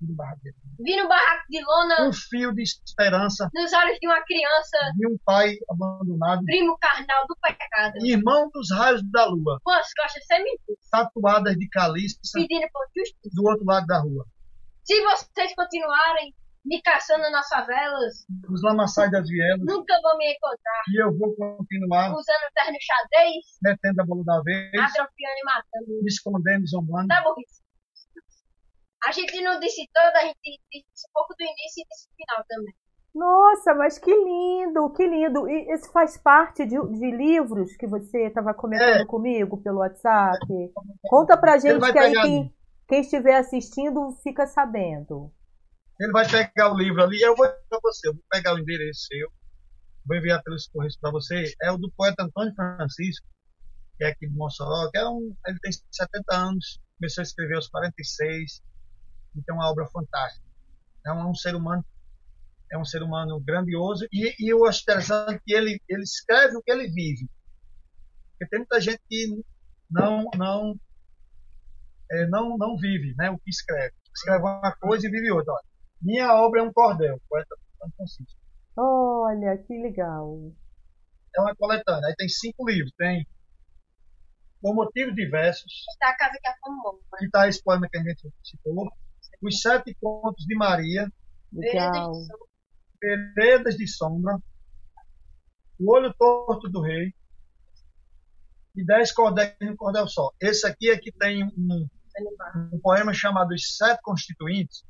[0.00, 2.08] Vi no barraco de lona.
[2.08, 3.48] Um fio de esperança.
[3.52, 4.78] Nos olhos de uma criança.
[4.96, 6.44] Vi um pai abandonado.
[6.44, 7.94] Primo carnal do pecado.
[8.04, 9.58] Irmão dos raios da lua.
[9.62, 10.88] Com as costas seminutas.
[10.90, 12.18] Tatuadas de caliça.
[12.34, 13.30] Pedindo por justiça.
[13.34, 14.24] Do outro lado da rua.
[14.84, 16.34] Se vocês continuarem
[16.64, 18.26] me caçando nas favelas.
[18.50, 19.60] Os lamaçais das vielas.
[19.60, 20.82] Nunca vão me encontrar.
[20.92, 22.10] E eu vou continuar.
[22.10, 23.44] Usando terno xadrez.
[23.62, 24.70] Metendo a bola da vez.
[24.74, 26.02] Atrofiando e matando.
[26.02, 27.08] Me escondendo e zombando.
[27.08, 27.62] Tá burrice.
[29.04, 32.16] A gente não disse toda, a gente disse um pouco do início e disse o
[32.16, 32.74] final também.
[33.14, 35.48] Nossa, mas que lindo, que lindo.
[35.48, 39.06] E esse faz parte de, de livros que você estava comentando é.
[39.06, 40.38] comigo pelo WhatsApp?
[41.02, 42.54] Conta pra gente que aí quem,
[42.88, 45.32] quem estiver assistindo fica sabendo.
[45.98, 49.06] Ele vai pegar o livro ali, eu vou para você, eu vou pegar o endereço
[49.06, 49.28] seu,
[50.06, 51.52] vou enviar pelos correios para você.
[51.60, 53.26] É o do poeta Antônio Francisco,
[53.96, 57.56] que é aqui de Mossoró, que é um, ele tem 70 anos, começou a escrever
[57.56, 58.62] aos 46,
[59.38, 60.44] então é uma obra fantástica.
[61.00, 61.84] Então é um ser humano
[62.70, 66.62] é um ser humano grandioso e, e eu acho interessante que ele ele escreve o
[66.62, 67.28] que ele vive.
[68.32, 69.42] Porque tem muita gente que
[69.90, 70.78] não não
[72.10, 73.94] é, não não vive, né, o que escreve.
[74.14, 75.52] Escreve uma coisa e vive outra.
[75.52, 75.64] Olha,
[76.02, 77.56] minha obra é um cordel, poeta
[77.96, 78.38] Francisco.
[78.76, 80.52] Olha, que legal.
[81.36, 82.08] É uma coletânea.
[82.08, 82.92] Aí tem cinco livros.
[82.96, 83.26] Tem
[84.60, 85.84] por motivos diversos.
[85.92, 88.88] Está a casa que fome Que está esse poema que a gente citou.
[89.42, 91.10] Os Sete Contos de Maria,
[91.52, 92.12] Legal.
[93.00, 94.38] Veredas de Sombra,
[95.78, 97.14] O Olho Torto do Rei
[98.74, 100.30] e Dez Cordéis no Cordel Só.
[100.40, 101.86] Esse aqui é que tem um,
[102.72, 104.84] um poema chamado Os Sete Constituintes,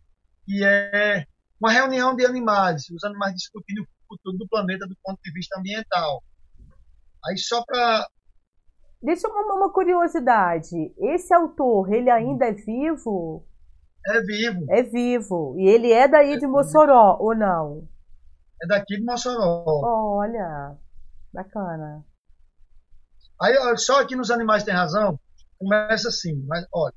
[0.45, 1.27] que é
[1.61, 5.59] uma reunião de animais, os animais discutindo o futuro do planeta do ponto de vista
[5.59, 6.23] ambiental.
[7.27, 8.07] Aí só para
[9.01, 10.93] Deixa eu uma, uma curiosidade.
[10.99, 13.47] Esse autor, ele ainda é vivo?
[14.07, 14.67] É vivo.
[14.71, 15.55] É vivo.
[15.59, 17.89] E ele é daí de Mossoró, ou não?
[18.63, 19.65] É daqui de Mossoró.
[19.67, 20.77] Olha,
[21.33, 22.05] bacana.
[23.41, 25.19] Aí, só aqui nos Animais Tem Razão,
[25.59, 26.95] começa assim, mas olha.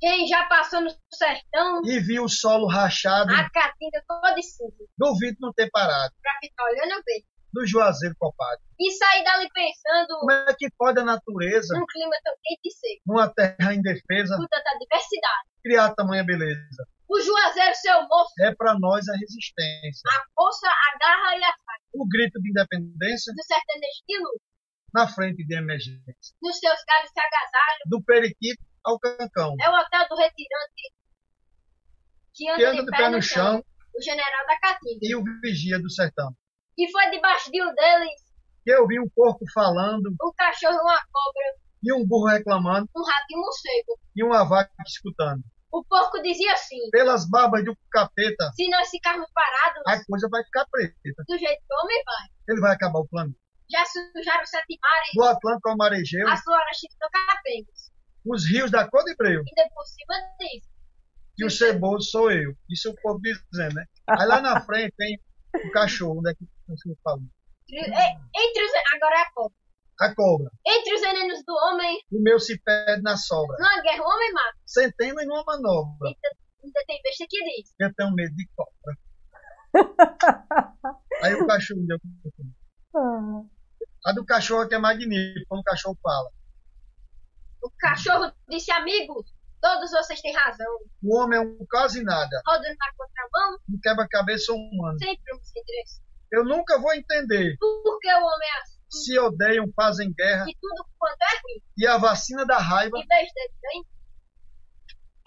[0.00, 3.32] Quem já passou no sertão e viu o solo rachado.
[3.32, 4.84] A caatinga toda cinza.
[4.96, 6.14] Duvido não ter parado.
[6.22, 7.24] Pra ficar olhando bem.
[7.52, 8.60] Do Juazeiro copado.
[8.78, 10.20] E sair dali pensando.
[10.20, 11.76] Como é que pode a natureza.
[11.76, 13.02] Num clima tão quente e seco.
[13.06, 14.36] Numa terra indefesa.
[14.36, 15.47] Com tanta diversidade.
[15.62, 16.86] Criar tamanha beleza.
[17.08, 18.32] O Juazeiro, seu moço.
[18.40, 20.10] É para nós a resistência.
[20.10, 21.80] A força, a garra e a faca.
[21.94, 23.32] O grito de independência.
[23.34, 24.40] Do sertanejo de luz.
[24.94, 26.34] Na frente de emergência.
[26.42, 27.84] Nos seus galhos se agasalham.
[27.86, 29.54] Do periquito ao cancão.
[29.60, 30.92] É o hotel do retirante
[32.34, 33.64] que anda, que anda de, pé, no chão, chão.
[33.96, 34.98] O general da Caatinga.
[35.02, 36.30] E o vigia do sertão.
[36.76, 38.28] E foi debaixo de um deles
[38.68, 40.08] que eu vi um porco falando.
[40.22, 41.67] Um cachorro e uma cobra.
[41.82, 42.88] E um burro reclamando.
[42.94, 43.98] Um rato e um morcego.
[44.16, 45.42] E uma vaca escutando.
[45.70, 48.50] O porco dizia assim: Pelas barbas do capeta.
[48.56, 51.24] Se nós ficarmos parados, a coisa vai ficar preta.
[51.28, 52.28] Do jeito que o homem vai.
[52.48, 53.38] Ele vai acabar o planeta.
[53.70, 55.10] Já sujaram sete mares.
[55.14, 56.26] Do Atlântico ao Marejeu.
[56.28, 57.92] As florestas do Capengas.
[58.24, 59.42] Os rios da Cor de Breu.
[59.42, 60.68] E depois por cima disso.
[61.38, 62.54] E o ceboso sou eu.
[62.68, 63.84] Isso é o povo dizendo, né?
[64.08, 65.20] Aí lá na frente tem
[65.54, 67.22] o cachorro, onde é que você falou?
[67.70, 68.72] Entre os.
[68.94, 69.56] Agora é a cobra.
[70.00, 70.50] A cobra.
[70.64, 71.98] Entre os venenos do homem.
[72.12, 73.56] O meu se perde na sobra.
[73.58, 74.56] Numa guerra, o homem mata.
[74.64, 76.08] Centena e numa manobra.
[76.08, 76.28] Ainda,
[76.62, 77.74] ainda tem besta que diz.
[77.80, 78.96] Eu tenho medo de cobra.
[81.22, 81.98] Aí o cachorro deu.
[84.06, 86.30] A do cachorro que é magnífico, quando o cachorro fala.
[87.62, 90.78] O cachorro disse, amigos, todos vocês têm razão.
[91.02, 92.40] O homem é um quase nada.
[92.46, 93.58] Rodando na contramão.
[93.68, 94.96] Um quebra-cabeça humano.
[95.00, 95.62] Sempre um sem.
[96.30, 97.56] Eu nunca vou entender.
[97.58, 98.77] Por que o homem é assim?
[98.90, 100.44] Se odeiam, fazem guerra.
[100.48, 101.60] E tudo quanto é ruim.
[101.76, 102.96] E a vacina da raiva.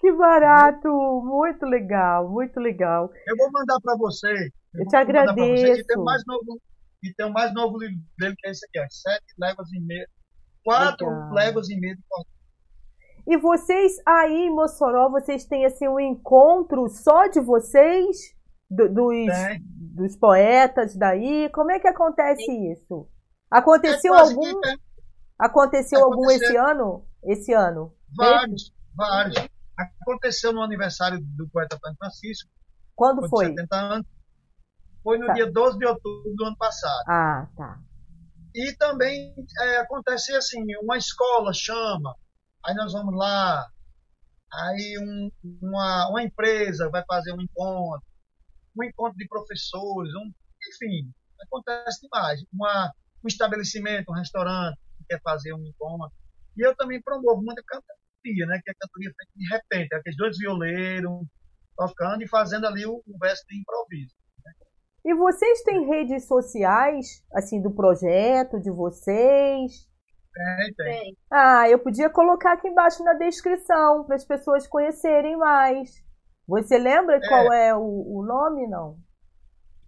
[0.00, 0.88] Que barato!
[1.24, 3.08] Muito legal, muito legal.
[3.26, 4.50] Eu vou mandar para você.
[4.74, 5.76] Eu, eu te agradeço.
[5.76, 6.60] Você, tem mais novo,
[7.04, 8.86] e tem o mais novo livro dele, que é esse aqui, ó.
[8.90, 10.08] Sete léguas e meia.
[10.64, 11.32] Quatro legal.
[11.32, 12.02] léguas e meia de
[13.28, 18.34] E vocês aí em Mossoró, vocês têm assim um encontro só de vocês?
[18.68, 19.26] Do, dos,
[19.94, 21.50] dos poetas daí?
[21.50, 22.72] Como é que acontece Sim.
[22.72, 23.06] isso?
[23.52, 24.60] Aconteceu é algum?
[24.60, 24.76] Que,
[25.38, 27.06] Aconteceu algum esse ano?
[27.24, 27.94] Esse ano?
[28.16, 29.36] Vários, vários.
[30.00, 32.50] Aconteceu no aniversário do poeta Antônio Francisco.
[32.94, 33.46] Quando foi?
[33.48, 34.06] 70 anos.
[35.02, 35.32] Foi no tá.
[35.32, 37.04] dia 12 de outubro do ano passado.
[37.08, 37.80] Ah, tá.
[38.54, 42.14] E também é, acontece assim, uma escola chama,
[42.64, 43.66] aí nós vamos lá,
[44.52, 45.30] aí um,
[45.62, 48.06] uma, uma empresa vai fazer um encontro,
[48.78, 50.30] um encontro de professores, um,
[50.68, 51.10] enfim,
[51.40, 52.44] acontece demais.
[52.52, 52.92] Uma,
[53.24, 56.12] um estabelecimento, um restaurante que quer fazer um encontro.
[56.56, 58.60] E eu também promovo muita cantoria, né?
[58.62, 61.26] Que é cantoria feita de repente, aqueles dois violeiros
[61.76, 64.14] tocando e fazendo ali o, o verso de improviso.
[64.44, 64.52] Né?
[65.04, 69.88] E vocês têm redes sociais, assim, do projeto de vocês?
[70.34, 71.16] Tem, tem.
[71.30, 75.90] Ah, eu podia colocar aqui embaixo na descrição para as pessoas conhecerem mais.
[76.46, 77.28] Você lembra é.
[77.28, 78.96] qual é o, o nome, não?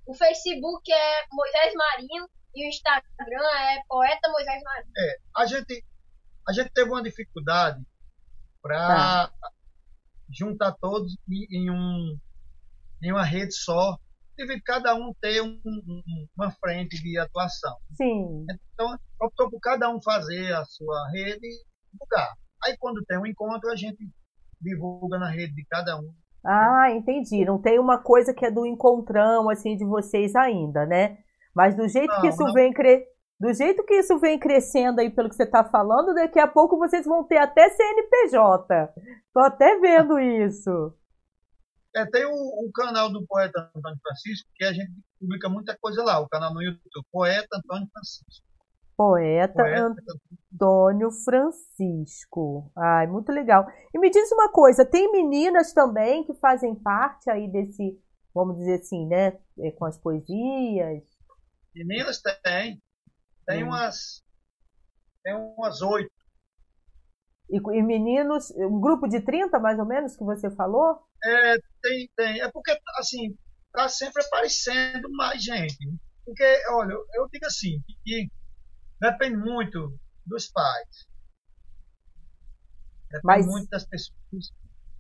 [0.07, 4.93] O Facebook é Moisés Marinho e o Instagram é Poeta Moisés Marinho.
[4.97, 5.85] É, a gente,
[6.49, 7.83] a gente teve uma dificuldade
[8.63, 9.31] para ah.
[10.31, 12.19] juntar todos em, um,
[13.03, 13.99] em uma rede só,
[14.37, 17.77] devido cada um ter um, um, uma frente de atuação.
[17.93, 18.47] Sim.
[18.73, 22.35] Então, optou por cada um fazer a sua rede e divulgar.
[22.65, 24.09] Aí, quando tem um encontro, a gente
[24.61, 26.15] divulga na rede de cada um
[26.45, 27.43] ah, entendi.
[27.45, 31.24] Não tem uma coisa que é do encontrão, assim, de vocês ainda, né?
[31.55, 32.53] Mas do jeito não, que isso não.
[32.53, 33.07] vem cre...
[33.39, 36.79] do jeito que isso vem crescendo aí pelo que você está falando, daqui a pouco
[36.79, 38.93] vocês vão ter até CNPJ.
[39.33, 40.95] Tô até vendo isso.
[41.97, 44.91] É, tem o, o, canal do poeta Antônio Francisco, que a gente
[45.21, 48.45] publica muita coisa lá, o canal no YouTube, Poeta Antônio Francisco.
[48.97, 49.95] Poeta, Poeta
[50.53, 52.71] Antônio Francisco.
[52.77, 53.67] Ai, muito legal.
[53.95, 57.97] E me diz uma coisa, tem meninas também que fazem parte aí desse,
[58.35, 61.05] vamos dizer assim, né, é, com as poesias?
[61.75, 62.81] Meninas tem.
[63.47, 63.69] Tem hum.
[63.69, 64.23] umas
[65.23, 66.13] tem umas oito.
[67.51, 70.99] E, e, meninos, um grupo de 30 mais ou menos que você falou?
[71.23, 72.41] É, tem, tem.
[72.41, 73.37] É porque, assim,
[73.73, 75.77] tá sempre aparecendo mais gente.
[76.25, 78.29] Porque, olha, eu digo assim, que
[79.01, 81.07] Depende muito dos pais.
[83.11, 83.47] Depende Mas...
[83.47, 84.51] muito das pessoas.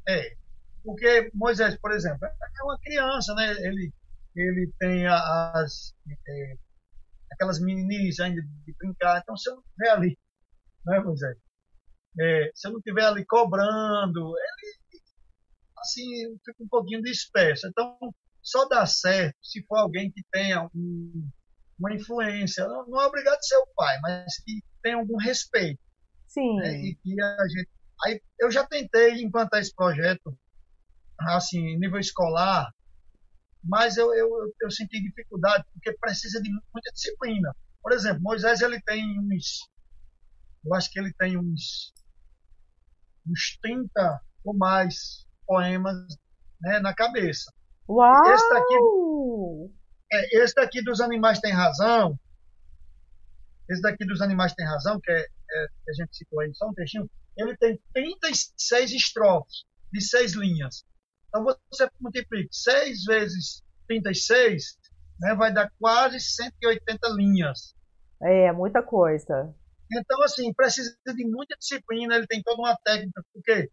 [0.06, 0.36] É.
[0.84, 3.52] Porque Moisés, por exemplo, é uma criança, né?
[3.52, 3.92] Ele,
[4.36, 5.94] ele tem as,
[6.28, 6.56] é,
[7.34, 9.20] aquelas meninices ainda de brincar.
[9.22, 10.18] Então, se eu não estiver ali,
[10.86, 11.36] né, Moisés?
[12.20, 15.00] É, se eu não estiver ali cobrando, ele,
[15.78, 17.66] assim, fica um pouquinho disperso.
[17.66, 17.98] Então,
[18.42, 21.30] só dá certo se for alguém que tenha um,
[21.78, 22.66] uma influência.
[22.66, 25.80] Não, não, é obrigado a ser o pai, mas que tenha algum respeito.
[26.28, 26.56] Sim.
[26.56, 26.76] Né?
[26.76, 27.68] E que a gente.
[28.04, 30.36] Aí, eu já tentei implantar esse projeto,
[31.20, 32.70] assim, nível escolar,
[33.64, 34.28] mas eu, eu,
[34.60, 37.54] eu senti dificuldade, porque precisa de muita disciplina.
[37.82, 39.68] Por exemplo, Moisés ele tem uns.
[40.64, 41.92] Eu acho que ele tem uns.
[43.26, 45.96] uns 30 ou mais poemas
[46.60, 47.52] né, na cabeça.
[47.88, 48.32] Uau!
[48.32, 48.74] Esse daqui,
[50.12, 52.18] é, esse daqui dos animais tem razão.
[53.68, 56.68] Esse daqui dos animais tem razão, que, é, é, que a gente citou aí, só
[56.68, 57.10] um textinho.
[57.36, 60.84] Ele tem 36 estrofes de seis linhas.
[61.34, 64.78] Então você multiplica 6 vezes 36,
[65.20, 67.74] né, vai dar quase 180 linhas.
[68.22, 69.52] É, muita coisa.
[69.92, 73.68] Então, assim, precisa de muita disciplina, ele tem toda uma técnica, porque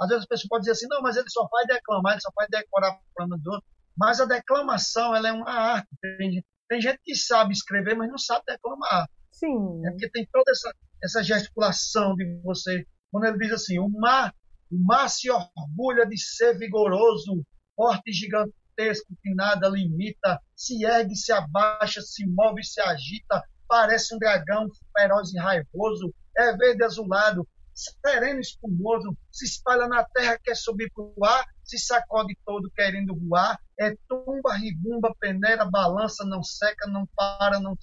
[0.00, 2.30] às vezes a pessoa pode dizer assim, não, mas ele só faz declamar, ele só
[2.34, 3.68] faz decorar plano do outro.
[3.96, 5.88] Mas a declamação, ela é uma arte.
[6.00, 9.06] Tem, tem gente que sabe escrever, mas não sabe declamar.
[9.30, 9.86] Sim.
[9.86, 12.86] É porque tem toda essa, essa gesticulação de você.
[13.10, 14.34] Quando ele diz assim, o mar,
[14.72, 17.44] o mar se orgulha de ser vigoroso,
[17.76, 24.14] forte e gigantesco, que nada limita, se ergue, se abaixa, se move, se agita, parece
[24.14, 30.38] um dragão feroz e raivoso, é verde azulado, sereno e espumoso, se espalha na terra,
[30.42, 36.24] quer subir para o ar, se sacode todo querendo voar, é tumba, ribumba, peneira, balança,
[36.24, 37.76] não seca, não para, não,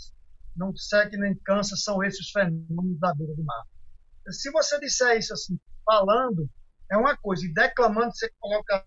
[0.56, 3.64] não seca nem cansa, são esses os fenômenos da beira do mar.
[4.32, 6.50] Se você disser isso assim, falando,
[6.92, 8.86] é uma coisa, e declamando você coloca,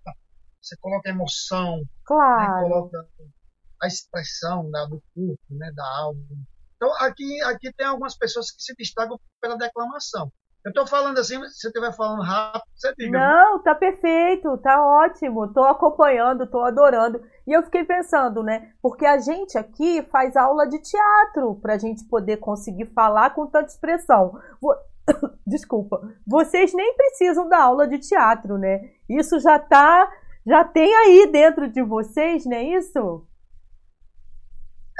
[0.60, 2.52] você coloca emoção, né, claro.
[2.52, 3.08] né, coloca
[3.82, 6.20] a expressão né, do corpo, né, da alma.
[6.76, 10.32] Então, aqui, aqui tem algumas pessoas que se destacam pela declamação.
[10.64, 13.18] Eu estou falando assim, se você estiver falando rápido, você diga.
[13.18, 15.46] Não, tá perfeito, tá ótimo.
[15.46, 17.20] Estou acompanhando, estou adorando.
[17.46, 18.72] E eu fiquei pensando, né?
[18.80, 23.48] Porque a gente aqui faz aula de teatro para a gente poder conseguir falar com
[23.48, 24.40] tanta expressão.
[25.46, 26.00] Desculpa.
[26.26, 28.92] Vocês nem precisam da aula de teatro, né?
[29.08, 30.10] Isso já tá,
[30.46, 33.26] já tem aí dentro de vocês, não é isso?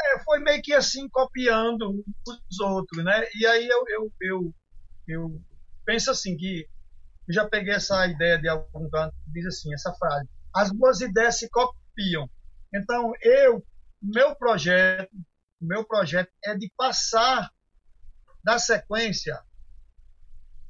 [0.00, 3.24] É, foi meio que assim copiando os outros, né?
[3.38, 4.54] E aí eu, eu, eu,
[5.08, 5.40] eu
[5.84, 6.66] pensa assim que
[7.28, 11.00] eu já peguei essa ideia de algum canto que diz assim essa frase: as boas
[11.00, 12.28] ideias se copiam.
[12.74, 13.64] Então eu,
[14.02, 15.10] meu projeto,
[15.60, 17.50] meu projeto é de passar
[18.42, 19.40] da sequência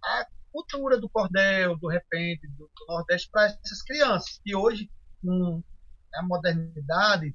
[0.05, 4.91] a cultura do cordel, do repente, do, do Nordeste para essas crianças que hoje
[5.23, 5.63] com
[6.15, 7.35] a modernidade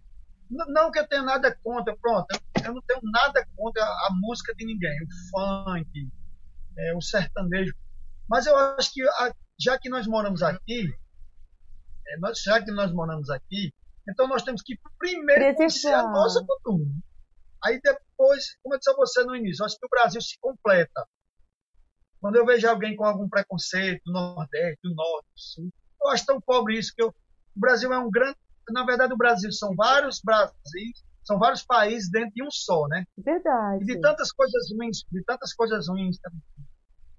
[0.50, 2.28] não que eu tenha nada contra, pronto,
[2.64, 6.10] eu não tenho nada contra a música de ninguém, o funk,
[6.78, 7.74] é, o sertanejo.
[8.30, 9.02] Mas eu acho que,
[9.60, 10.90] já que nós moramos aqui,
[12.08, 13.74] é, nós, já que nós moramos aqui,
[14.10, 16.90] então nós temos que primeiro conhecer a nossa cultura.
[17.66, 20.38] Aí depois, como eu disse a você no início, eu acho que o Brasil se
[20.40, 21.06] completa.
[22.28, 25.70] Quando eu vejo alguém com algum preconceito do Nordeste, do Norte, do Sul,
[26.04, 27.14] eu acho tão pobre isso que eu, o
[27.56, 28.36] Brasil é um grande.
[28.70, 33.06] Na verdade, o Brasil são vários Brasis, são vários países dentro de um só, né?
[33.18, 33.82] Verdade.
[33.82, 36.18] E de tantas coisas ruins, de tantas coisas ruins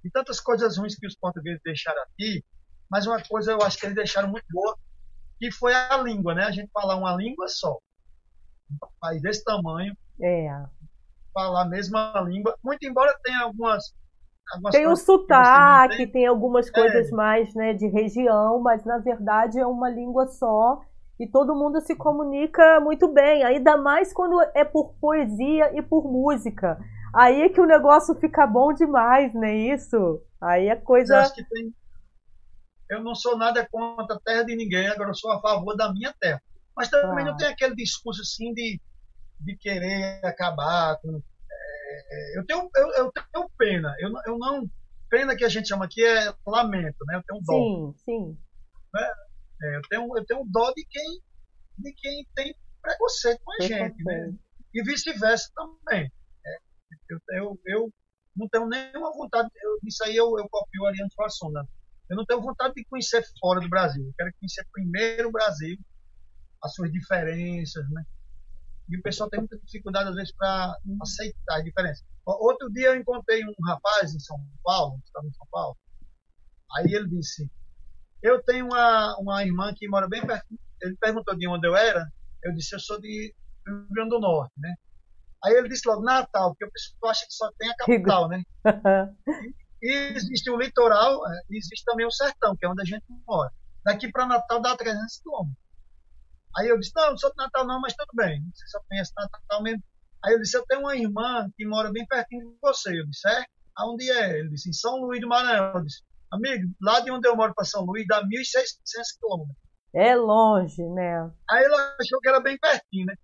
[0.04, 2.44] de tantas coisas ruins que os portugueses deixaram aqui,
[2.90, 4.76] mas uma coisa eu acho que eles deixaram muito boa,
[5.38, 6.44] que foi a língua, né?
[6.44, 7.78] A gente falar uma língua só.
[8.70, 9.96] Um país desse tamanho.
[10.20, 10.50] É.
[11.32, 13.96] Falar a mesma língua, muito embora tenha algumas.
[14.70, 16.10] Tem um sotaque, tem.
[16.10, 17.14] tem algumas coisas é.
[17.14, 20.80] mais né, de região, mas na verdade é uma língua só
[21.18, 26.04] e todo mundo se comunica muito bem, ainda mais quando é por poesia e por
[26.04, 26.78] música.
[27.14, 30.22] Aí é que o negócio fica bom demais, não é isso?
[30.40, 31.14] Aí a coisa.
[31.14, 31.74] Eu acho que tem.
[32.90, 35.92] Eu não sou nada contra a terra de ninguém, agora eu sou a favor da
[35.92, 36.40] minha terra.
[36.76, 37.30] Mas também ah.
[37.30, 38.80] não tem aquele discurso assim de,
[39.40, 41.20] de querer acabar com.
[41.88, 43.94] É, eu, tenho, eu, eu, tenho pena.
[43.98, 44.68] Eu, eu não.
[45.10, 47.16] Pena que a gente chama aqui é lamento, né?
[47.16, 47.54] Eu tenho dó.
[47.54, 48.38] Sim, sim.
[48.92, 49.10] Né?
[49.62, 51.22] É, eu, tenho, eu tenho dó de quem,
[51.78, 54.34] de quem tem preconceito com a gente, né?
[54.74, 56.12] E vice-versa também.
[57.08, 57.92] Eu, eu, eu
[58.36, 61.66] não tenho nenhuma vontade, eu, isso aí eu, eu copio o Ariano Suassuna.
[62.08, 64.04] Eu não tenho vontade de conhecer fora do Brasil.
[64.04, 65.76] Eu quero conhecer primeiro o Brasil,
[66.62, 68.02] as suas diferenças, né?
[68.88, 72.02] E o pessoal tem muita dificuldade, às vezes, para aceitar a diferença.
[72.24, 75.76] Outro dia eu encontrei um rapaz em São Paulo, estava em São Paulo.
[76.76, 77.50] Aí ele disse:
[78.22, 80.46] Eu tenho uma, uma irmã que mora bem perto.
[80.80, 82.06] Ele perguntou de onde eu era.
[82.42, 83.34] Eu disse: Eu sou de
[83.66, 84.74] Rio Grande do Norte, né?
[85.44, 88.42] Aí ele disse logo Natal, porque o pessoal acha que só tem a capital, né?
[89.82, 93.04] e, existe o litoral, é, e existe também o sertão, que é onde a gente
[93.26, 93.50] mora.
[93.84, 95.67] daqui para Natal dá 300 quilômetros.
[96.56, 98.42] Aí eu disse, não, não sou de Natal não, mas tudo bem.
[98.54, 99.82] Você só conhece Natal mesmo.
[100.24, 102.98] Aí eu disse, eu tenho uma irmã que mora bem pertinho de você.
[102.98, 103.44] Eu disse, é?
[103.76, 104.38] Aonde é?
[104.38, 105.72] Ele disse, em São Luís do Maranhão.
[105.74, 108.26] Eu disse, amigo, lá de onde eu moro para São Luís dá 1.600
[109.20, 109.56] quilômetros.
[109.94, 111.30] É longe, né?
[111.50, 113.14] Aí ela achou que era bem pertinho, né?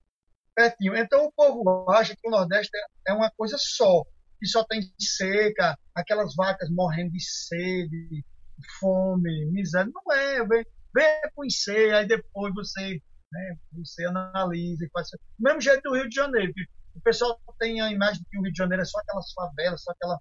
[0.55, 0.97] Pertinho.
[0.97, 2.71] Então o povo acha que o Nordeste
[3.07, 4.03] é uma coisa só,
[4.39, 8.25] que só tem seca, aquelas vacas morrendo de sede,
[8.81, 9.93] fome, miséria.
[9.93, 10.65] Não é, vem,
[10.95, 13.01] vem conhecer, aí depois você,
[13.35, 15.09] né, você analisa e faz.
[15.11, 16.53] Do mesmo jeito do Rio de Janeiro,
[16.95, 19.83] o pessoal tem a imagem de que o Rio de Janeiro é só aquelas favelas,
[19.83, 20.19] só aquela.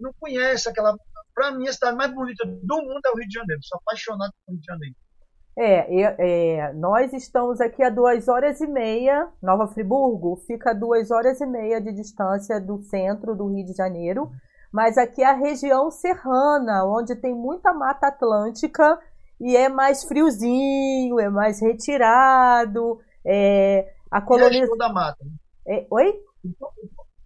[0.00, 0.96] Não conhece aquela.
[1.34, 3.62] Para mim, a cidade mais bonita do mundo é o Rio de Janeiro.
[3.62, 4.96] Sou apaixonado pelo Rio de Janeiro.
[5.58, 9.28] É, é, nós estamos aqui a duas horas e meia.
[9.42, 13.72] Nova Friburgo fica a duas horas e meia de distância do centro do Rio de
[13.72, 14.30] Janeiro.
[14.72, 18.98] Mas aqui é a região serrana, onde tem muita mata atlântica
[19.40, 22.98] e é mais friozinho, é mais retirado.
[23.24, 25.24] É, a colonização da mata.
[25.24, 25.32] Né?
[25.66, 26.14] É, oi?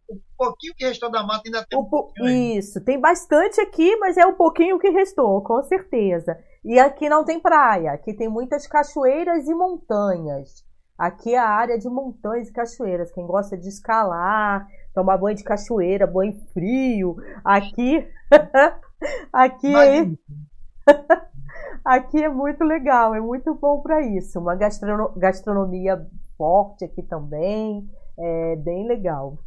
[0.08, 2.28] O pouquinho que restou da mata ainda tem um.
[2.28, 6.38] Isso, tem bastante aqui, mas é o pouquinho que restou, com certeza.
[6.64, 10.64] E aqui não tem praia, aqui tem muitas cachoeiras e montanhas.
[10.98, 13.12] Aqui é a área de montanhas e cachoeiras.
[13.12, 18.06] Quem gosta de escalar, tomar banho de cachoeira, banho frio, aqui
[19.32, 19.72] aqui
[21.85, 24.39] aqui é muito legal, é muito bom para isso.
[24.39, 26.07] Uma gastronomia
[26.37, 29.39] forte aqui também, é bem legal.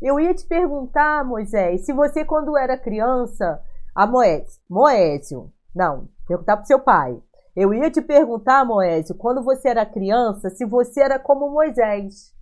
[0.00, 3.62] Eu ia te perguntar, Moisés, se você quando era criança,
[3.94, 7.20] a Moésio, Moésio, não, perguntar pro seu pai.
[7.54, 12.32] Eu ia te perguntar, Moésio, quando você era criança, se você era como Moisés,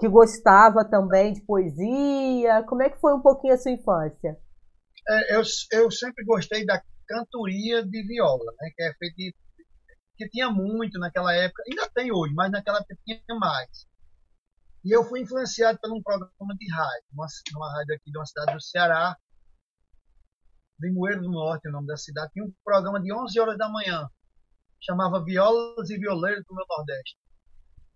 [0.00, 2.64] que gostava também de poesia.
[2.66, 4.38] Como é que foi um pouquinho a sua infância?
[5.08, 5.42] É, eu,
[5.72, 6.80] eu sempre gostei da
[7.10, 9.36] cantoria de viola, né, que é feita
[10.16, 13.88] que tinha muito naquela época, ainda tem hoje, mas naquela época tinha mais.
[14.84, 18.26] E eu fui influenciado por um programa de rádio, uma, uma rádio aqui de uma
[18.26, 19.16] cidade do Ceará,
[20.78, 24.08] Limoeiro do Norte, o nome da cidade, tinha um programa de 11 horas da manhã,
[24.80, 27.16] chamava Violas e Violeiros do meu Nordeste.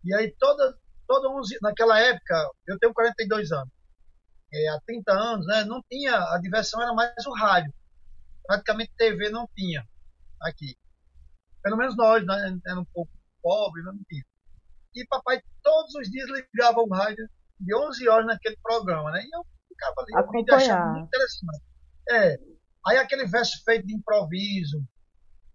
[0.04, 3.72] E aí, toda, toda 11, naquela época, eu tenho 42 anos,
[4.52, 7.72] é, há 30 anos, né, não tinha, a diversão era mais o rádio.
[8.46, 9.86] Praticamente TV não tinha
[10.42, 10.76] aqui.
[11.62, 13.10] Pelo menos nós, né, era um pouco
[13.42, 14.24] pobre, não tinha.
[14.94, 17.28] E papai todos os dias ligava o rádio
[17.58, 19.22] de 11 horas naquele programa, né?
[19.22, 20.12] E eu ficava ali,
[20.50, 21.62] eu achava muito interessante.
[22.10, 22.38] É,
[22.86, 24.84] Aí aquele verso feito de improviso,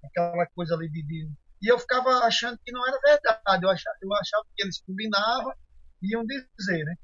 [0.04, 1.32] aquela coisa ali de, de,
[1.62, 3.64] E eu ficava achando que não era verdade.
[3.64, 5.54] Eu achava, eu achava que eles combinavam
[6.02, 6.96] e iam dizer, né?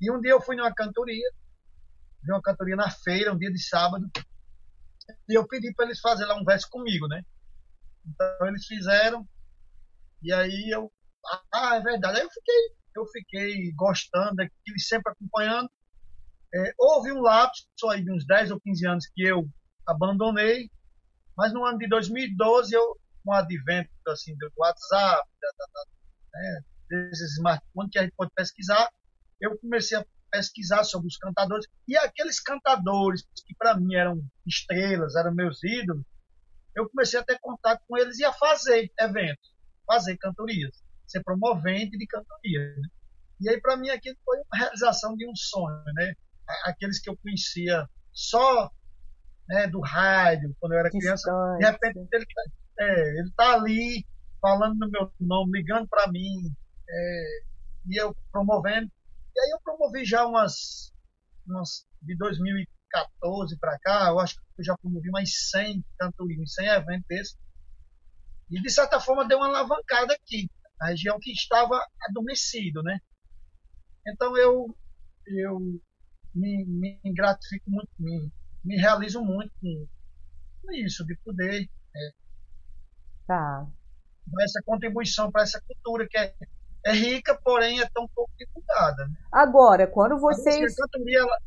[0.00, 1.28] E um dia eu fui numa cantoria,
[2.22, 4.08] vi uma cantoria na feira, um dia de sábado,
[5.28, 7.22] e eu pedi para eles fazerem lá um verso comigo, né?
[8.06, 9.26] Então eles fizeram,
[10.22, 10.92] e aí eu.
[11.52, 12.18] Ah, é verdade.
[12.18, 15.68] Aí eu fiquei, eu fiquei gostando daquilo, sempre acompanhando.
[16.54, 19.48] É, houve um lapso aí de uns 10 ou 15 anos que eu
[19.86, 20.70] abandonei,
[21.36, 25.84] mas no ano de 2012, eu, com o advento assim, do WhatsApp, da, da, da,
[26.34, 28.88] né, desses smartphones que a gente pode pesquisar,
[29.40, 35.16] eu comecei a pesquisar sobre os cantadores e aqueles cantadores que para mim eram estrelas,
[35.16, 36.04] eram meus ídolos,
[36.74, 39.54] eu comecei a ter contato com eles e a fazer eventos,
[39.86, 42.76] fazer cantorias, ser promovente de cantorias.
[42.76, 42.88] Né?
[43.40, 46.14] E aí para mim aquilo foi uma realização de um sonho, né?
[46.64, 48.70] Aqueles que eu conhecia só
[49.48, 52.42] né, do rádio, quando eu era criança, de repente ele, tá,
[52.80, 54.06] é, ele tá ali
[54.40, 56.52] falando no meu nome, ligando para mim,
[56.88, 57.40] é,
[57.88, 58.90] e eu promovendo.
[59.36, 60.90] E aí eu promovi já umas,
[61.46, 66.66] umas de 2014 para cá, eu acho que eu já promovi mais 100 cantorias, 100
[66.68, 67.38] eventos desses.
[68.50, 70.48] E de certa forma deu uma alavancada aqui,
[70.80, 72.98] na região que estava adormecido, né?
[74.08, 74.74] Então eu
[75.26, 75.58] eu
[76.34, 78.30] me, me gratifico muito, me,
[78.64, 82.10] me realizo muito com isso, de poder é,
[83.26, 83.66] tá.
[84.26, 86.34] dar essa contribuição para essa cultura que é,
[86.86, 89.06] é, rica, porém é tão pouco divulgada.
[89.08, 89.14] Né?
[89.32, 90.72] Agora, quando vocês.
[90.78, 91.38] A cantoria, ela,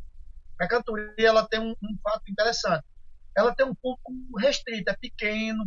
[0.60, 2.84] a cantoria ela tem um, um fato interessante.
[3.36, 5.64] Ela tem um público restrito, é pequeno.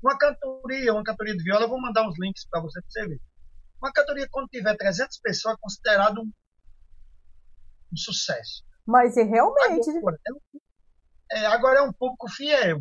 [0.00, 3.08] Uma cantoria, uma cantoria de viola, eu vou mandar uns links para você, para você
[3.08, 3.20] ver.
[3.80, 6.32] Uma cantoria, quando tiver 300 pessoas, é considerado um,
[7.92, 8.64] um sucesso.
[8.86, 9.90] Mas é realmente.
[9.90, 10.18] Agora
[11.32, 12.80] é, é, agora é um público fiel.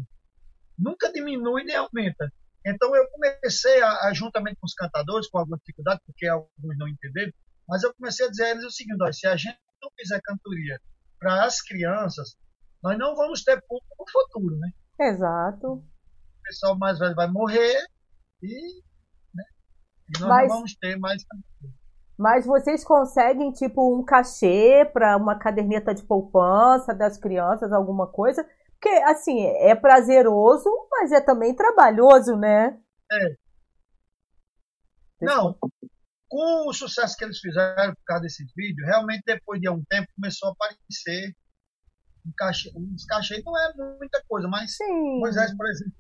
[0.78, 2.32] Nunca diminui nem aumenta.
[2.66, 6.88] Então eu comecei, a, a, juntamente com os cantadores, com alguma dificuldade, porque alguns não
[6.88, 7.32] entenderam,
[7.68, 10.20] mas eu comecei a dizer a eles o seguinte: olha, se a gente não fizer
[10.24, 10.80] cantoria
[11.20, 12.36] para as crianças,
[12.84, 14.70] nós não vamos ter público no futuro, né?
[15.00, 15.84] Exato.
[16.44, 17.78] pessoal mais velho vai morrer
[18.44, 18.82] e,
[19.34, 19.44] né,
[20.10, 21.24] e nós Mas- não vamos ter mais.
[22.18, 28.48] Mas vocês conseguem, tipo, um cachê para uma caderneta de poupança das crianças, alguma coisa?
[28.82, 32.80] Porque, assim, é prazeroso, mas é também trabalhoso, né?
[35.22, 35.56] Não,
[36.28, 40.08] com o sucesso que eles fizeram por causa desses vídeos, realmente depois de um tempo
[40.16, 41.36] começou a aparecer
[42.26, 42.72] um cachê.
[42.76, 45.20] Uns cachê não é muita coisa, mas Sim.
[45.20, 45.94] Moisés, por exemplo.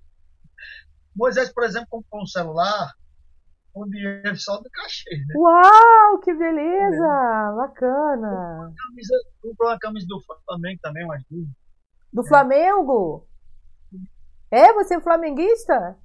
[1.16, 2.94] Moisés, por exemplo, comprou um celular
[3.74, 5.34] com dinheiro só do cachê, né?
[5.36, 7.54] Uau, que beleza!
[7.58, 8.74] Bacana.
[8.76, 11.61] Camisa, comprou uma camisa do Flamengo também, umas duas.
[12.14, 13.28] Do Flamengo?
[14.52, 15.98] É, você é flamenguista?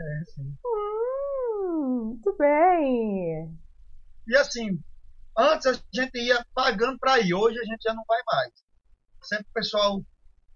[0.00, 0.54] É, sim.
[0.64, 3.56] Hum, muito bem.
[4.26, 4.80] E assim,
[5.38, 8.52] antes a gente ia pagando para ir, hoje a gente já não vai mais.
[9.22, 10.00] Sempre o pessoal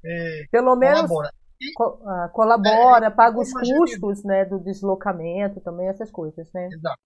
[0.05, 1.30] é, Pelo menos colabora.
[1.76, 6.68] co- ah, colabora, paga os a gente- custos, né, do deslocamento, também essas coisas, né?
[6.72, 6.98] Exato.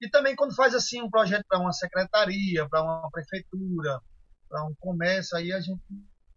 [0.00, 4.00] E também quando faz assim um projeto para uma secretaria, para uma prefeitura,
[4.48, 5.80] para um comércio, aí a gente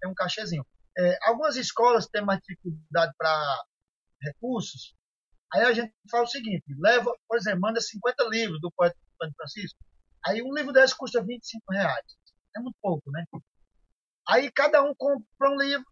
[0.01, 0.65] tem um cachezinho.
[0.97, 3.63] É, algumas escolas têm mais dificuldade para
[4.21, 4.93] recursos,
[5.53, 9.35] aí a gente faz o seguinte, leva, por exemplo, manda 50 livros do poeta Antônio
[9.37, 9.79] Francisco,
[10.25, 12.05] aí um livro desse custa 25 reais.
[12.55, 13.23] É muito pouco, né?
[14.27, 15.85] Aí cada um compra um livro,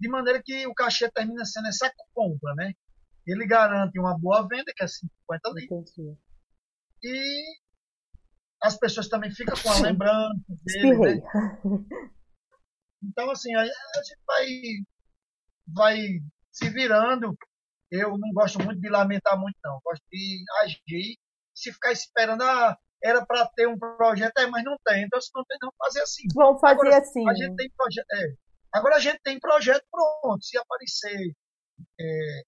[0.00, 2.72] de maneira que o cachê termina sendo essa compra, né?
[3.26, 6.18] Ele garante uma boa venda, que é 50 livros Entendi.
[7.02, 7.56] e
[8.62, 11.20] as pessoas também ficam com a lembrança dele, né?
[13.02, 14.46] Então, assim, a, gente vai,
[15.68, 15.96] vai
[16.52, 17.36] se virando.
[17.90, 19.80] Eu não gosto muito de lamentar muito, não.
[19.84, 21.18] Gosto de agir.
[21.54, 25.04] Se ficar esperando, ah, era para ter um projeto, é, mas não tem.
[25.04, 26.24] Então, se não tem, não fazer assim.
[26.34, 27.28] Vamos fazer Agora, assim.
[27.28, 28.06] A gente tem projeto.
[28.12, 28.34] É.
[28.72, 30.44] Agora a gente tem projeto pronto.
[30.44, 31.32] Se aparecer,
[32.00, 32.42] é,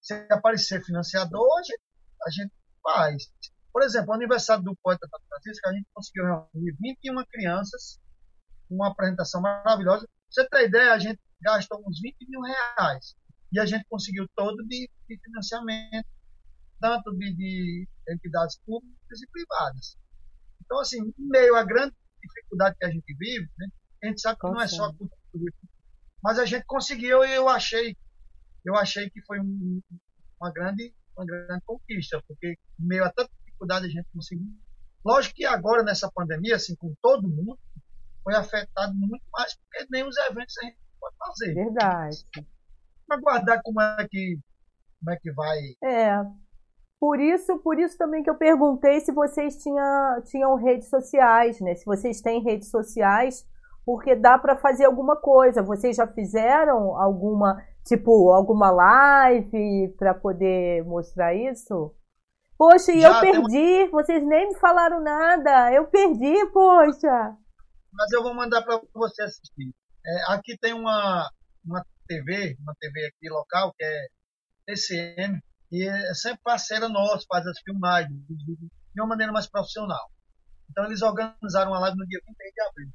[0.00, 1.82] se aparecer financiador, a gente,
[2.26, 3.24] a gente faz.
[3.72, 8.00] Por exemplo, o aniversário do poeta Tato Francisco, a gente conseguiu reunir 21 crianças,
[8.70, 10.06] uma apresentação maravilhosa.
[10.06, 13.14] Pra você ter ideia, a gente gastou uns 20 mil reais.
[13.52, 16.06] E a gente conseguiu todo de, de financiamento,
[16.80, 19.96] tanto de, de entidades públicas e privadas.
[20.64, 23.66] Então, assim, em meio à grande dificuldade que a gente vive, né,
[24.04, 25.52] a gente sabe que não é só a cultura,
[26.22, 27.96] mas a gente conseguiu e eu achei,
[28.64, 29.80] eu achei que foi um-
[30.40, 32.48] uma grande, uma grande conquista, porque
[32.78, 34.46] em meio a tanta dificuldade a gente conseguiu.
[35.04, 37.58] Lógico que agora nessa pandemia, assim, com todo mundo,
[38.22, 41.54] foi afetado muito mais, porque nem os eventos a gente pode fazer.
[41.54, 42.16] Verdade.
[43.06, 44.38] Para guardar como é que,
[44.98, 45.58] como é que vai.
[45.84, 46.22] É.
[47.00, 51.74] Por isso, por isso também que eu perguntei se vocês tinha, tinham redes sociais, né?
[51.74, 53.46] Se vocês têm redes sociais,
[53.86, 55.62] porque dá para fazer alguma coisa.
[55.62, 61.94] Vocês já fizeram alguma, tipo, alguma live para poder mostrar isso?
[62.58, 65.72] Poxa, e eu perdi, vocês nem me falaram nada.
[65.72, 67.34] Eu perdi, poxa.
[67.92, 69.74] Mas eu vou mandar para você assistir.
[70.04, 71.28] É, aqui tem uma,
[71.64, 74.06] uma TV, uma TV aqui local, que é
[74.66, 80.10] TCM, e é sempre parceira nossa, faz as filmagens de uma maneira mais profissional.
[80.70, 82.88] Então eles organizaram uma live no dia 26 de abril.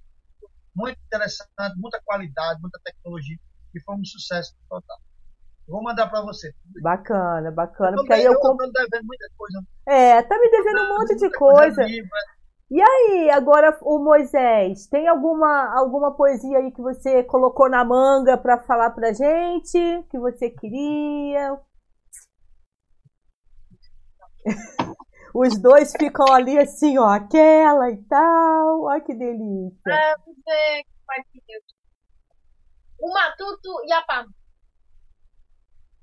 [0.76, 3.38] Muito interessante, muita qualidade, muita tecnologia,
[3.74, 4.98] e foi um sucesso total.
[5.68, 6.54] Vou mandar para você.
[6.82, 7.92] Bacana, bacana.
[7.92, 8.72] Eu Porque aí eu compro.
[8.72, 9.64] devendo muita coisa.
[9.88, 11.82] É, tá me devendo um monte de Muita coisa.
[12.70, 18.38] E aí, agora o Moisés, tem alguma alguma poesia aí que você colocou na manga
[18.38, 21.60] pra falar pra gente, que você queria?
[25.34, 28.84] Os dois ficam ali assim, ó, aquela e tal.
[28.84, 30.16] Ó, que delícia.
[30.26, 31.64] Você, pai de Deus.
[33.00, 34.26] O Matuto e a Pam.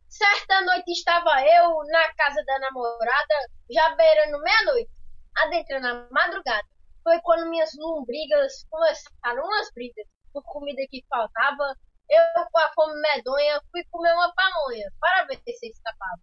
[0.09, 3.35] Certa noite estava eu na casa da namorada,
[3.71, 4.91] já beirando meia-noite,
[5.37, 6.67] adentrando a madrugada.
[7.03, 11.75] Foi quando minhas lombrigas começaram umas brigas por comida que faltava.
[12.09, 16.21] Eu, com a fome medonha, fui comer uma pamonha para ver se escapava.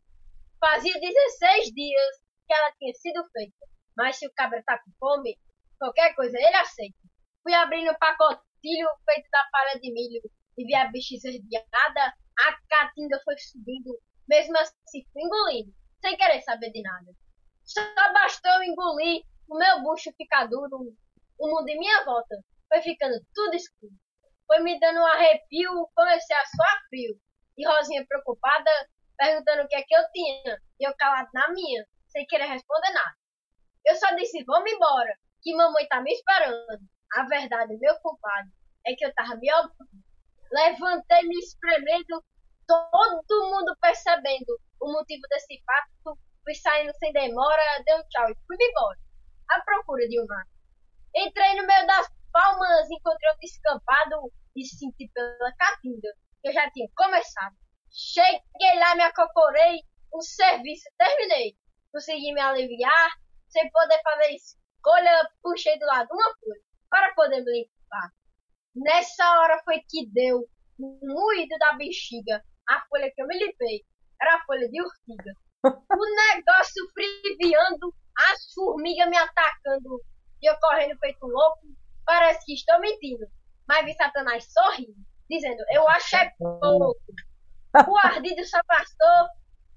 [0.59, 5.37] Fazia 16 dias que ela tinha sido feita, mas se o cabra tá com fome,
[5.79, 6.97] qualquer coisa ele aceita.
[7.43, 10.21] Fui abrindo o pacotilho feito da palha de milho
[10.57, 13.97] e vi a bicha esverdeada, a catinga foi subindo,
[14.27, 17.11] mesmo assim fui engolindo, sem querer saber de nada.
[17.69, 20.91] Só bastou eu engolir, o meu bucho ficar duro,
[21.37, 22.35] o mundo em minha volta
[22.67, 23.93] foi ficando tudo escuro.
[24.47, 27.15] Foi me dando um arrepio, comecei a suar frio.
[27.55, 28.71] E Rosinha preocupada,
[29.15, 32.91] perguntando o que é que eu tinha, e eu calado na minha, sem querer responder
[32.91, 33.15] nada.
[33.85, 36.89] Eu só disse, vamos embora, que mamãe tá me esperando.
[37.13, 38.49] A verdade, meu culpado,
[38.87, 39.47] é que eu tava me.
[40.51, 42.23] Levantei me espremendo,
[42.65, 46.17] todo mundo percebendo o motivo desse fato,
[46.49, 48.97] fui saindo sem demora, dei um tchau e fui embora.
[49.51, 50.43] À procura de uma.
[51.15, 56.09] Entrei no meio das palmas, encontrei um descampado e senti pela caatinga,
[56.41, 57.55] que eu já tinha começado.
[57.91, 59.81] Cheguei lá, me acocorei,
[60.11, 61.55] o serviço terminei.
[61.91, 63.11] Consegui me aliviar,
[63.49, 68.09] sem poder fazer escolha, puxei do lado uma folha para poder me limpar.
[68.75, 70.47] Nessa hora foi que deu
[70.79, 72.43] um moído da bexiga.
[72.67, 73.85] A folha que eu me limpei
[74.19, 75.33] era a folha de urtiga.
[75.63, 77.93] O negócio friviando,
[78.31, 80.01] as formigas me atacando
[80.41, 81.67] e eu correndo feito louco.
[82.05, 83.25] Parece que estou mentindo.
[83.67, 84.95] Mas vi Satanás sorrindo,
[85.29, 86.95] dizendo: Eu acho é pouco.
[87.87, 89.27] O ardido só passou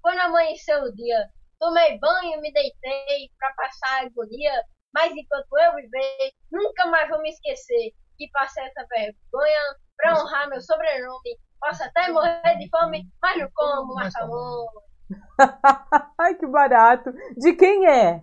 [0.00, 1.28] quando amanheceu o dia.
[1.58, 4.64] Tomei banho, me deitei para passar a agonia.
[4.94, 10.48] Mas enquanto eu viver, nunca mais vou me esquecer que passei essa vergonha para honrar
[10.48, 11.38] meu sobrenome.
[11.60, 14.66] Posso até morrer de fome, mas não como macarrão.
[16.18, 17.12] Ai, que barato.
[17.36, 18.22] De quem é?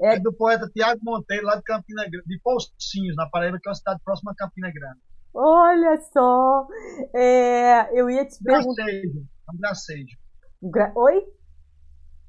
[0.00, 3.70] É do poeta Tiago Monteiro, lá de Campina Grande, de Pocinhos, na Paraíba, que é
[3.70, 5.00] uma cidade próxima a Campina Grande.
[5.34, 6.66] Olha só,
[7.14, 8.84] é, eu ia te perguntar.
[8.84, 10.16] Gracejo, é um gracejo.
[10.62, 10.92] Um gra...
[10.94, 11.24] Oi?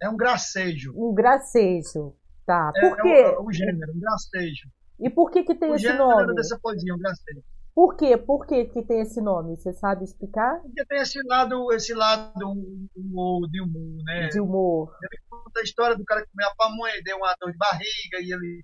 [0.02, 0.94] É um gracejo.
[0.96, 2.16] Um gracejo,
[2.46, 2.72] tá.
[2.76, 3.10] É, Por quê?
[3.10, 4.70] É o, o gênero, um gracejo.
[5.00, 6.36] E por que que tem O esse gênero nome?
[6.36, 7.42] dessa poesia, um gracejo.
[7.76, 8.16] Por quê?
[8.18, 9.56] Por que que tem esse nome?
[9.58, 10.62] Você sabe explicar?
[10.62, 12.52] Porque tem esse lado, esse lado
[12.96, 14.28] humor, de humor, né?
[14.30, 14.96] De humor.
[15.02, 18.20] Ele conta a história do cara que comeu a pamonha, deu uma dor de barriga
[18.22, 18.64] e ele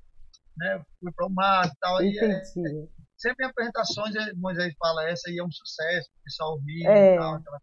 [0.58, 2.02] né, foi para o mar e tal.
[2.04, 2.90] E é, Entendi.
[3.18, 7.16] sempre em apresentações, Moisés fala essa e é um sucesso, o pessoal ri É.
[7.16, 7.34] e tal.
[7.36, 7.60] Aquela...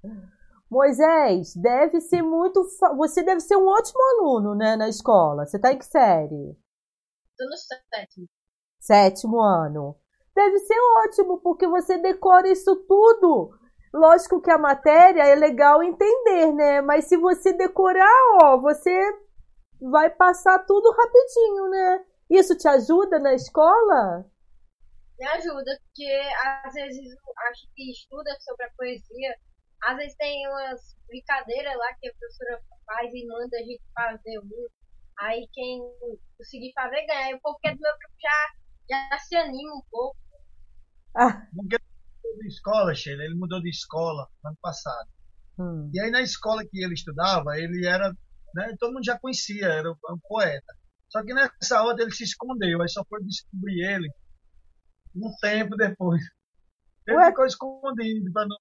[0.68, 2.64] Moisés, deve ser muito.
[2.80, 5.46] fa- Você deve ser um ótimo aluno, né, na escola.
[5.46, 6.56] Você tá em que série?
[7.38, 8.26] Tô no sétimo.
[8.80, 9.94] Sétimo ano.
[10.36, 13.58] Deve ser ótimo, porque você decora isso tudo.
[13.94, 16.82] Lógico que a matéria é legal entender, né?
[16.82, 18.12] Mas se você decorar,
[18.42, 18.92] ó, você
[19.80, 22.04] vai passar tudo rapidinho, né?
[22.28, 24.26] Isso te ajuda na escola?
[25.18, 26.20] Me ajuda, porque
[26.66, 27.00] às vezes
[27.50, 29.34] acho que estuda sobre a poesia.
[29.84, 34.38] Às vezes tem umas brincadeiras lá que a professora faz e manda a gente fazer
[34.40, 34.68] um.
[35.18, 35.80] Aí quem
[36.36, 37.30] conseguir fazer ganha.
[37.30, 40.25] E o povo que é do meu grupo já, já se anima um pouco.
[41.16, 41.84] Ah, Porque ele
[42.22, 45.08] mudou de escola, Sheila, ele mudou de escola ano passado.
[45.58, 45.90] hum.
[45.94, 48.10] E aí na escola que ele estudava, ele era,
[48.54, 50.74] né, todo mundo já conhecia, era um um poeta.
[51.08, 54.08] Só que nessa hora ele se escondeu, aí só foi descobrir ele
[55.14, 56.20] um tempo depois.
[57.06, 57.26] Ele Ué?
[57.30, 58.32] ficou escondido.
[58.32, 58.56] pra não-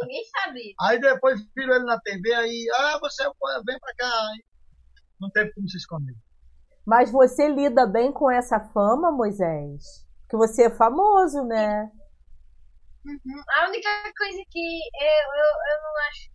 [0.00, 0.72] Ninguém sabia.
[0.82, 4.06] Aí depois viram ele na TV, aí, ah, você é o poeta, vem pra cá.
[4.30, 4.44] Aí
[5.20, 6.14] não teve como se esconder.
[6.86, 10.05] Mas você lida bem com essa fama, Moisés?
[10.28, 11.90] Que você é famoso, né?
[13.04, 13.42] Uhum.
[13.54, 16.30] A única coisa que eu, eu, eu não acho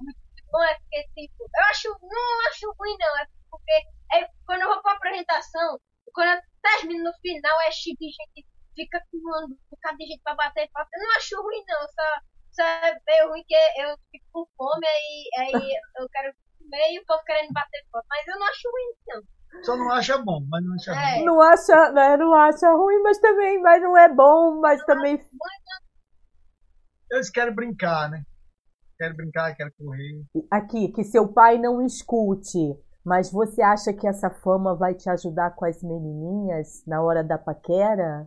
[0.00, 0.18] muito
[0.50, 3.72] bom é porque, tipo, eu acho, não acho ruim não, é porque
[4.14, 5.78] é, quando eu vou pra apresentação,
[6.14, 10.22] quando eu termino no final, é cheio de gente, fica com um bocado de gente
[10.22, 10.88] pra bater papo.
[10.94, 12.20] Eu não acho ruim não, só,
[12.52, 17.00] só é meio ruim que eu fico com fome, aí, aí eu quero comer e
[17.00, 19.33] o povo querendo bater papo, mas eu não acho ruim não.
[19.62, 21.14] Só não acha bom, mas não acha É.
[21.16, 21.24] ruim.
[21.24, 22.16] Não acha, né?
[22.16, 25.18] Não acha ruim, mas também, mas não é bom, mas também
[27.10, 28.22] Eles querem brincar, né?
[28.98, 30.24] Querem brincar, querem correr.
[30.50, 32.58] aqui que seu pai não escute.
[33.04, 37.36] Mas você acha que essa fama vai te ajudar com as menininhas na hora da
[37.36, 38.26] paquera?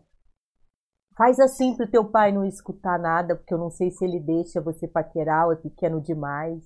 [1.18, 4.62] Faz assim pro teu pai não escutar nada, porque eu não sei se ele deixa
[4.62, 6.64] você paquerar ou é pequeno demais.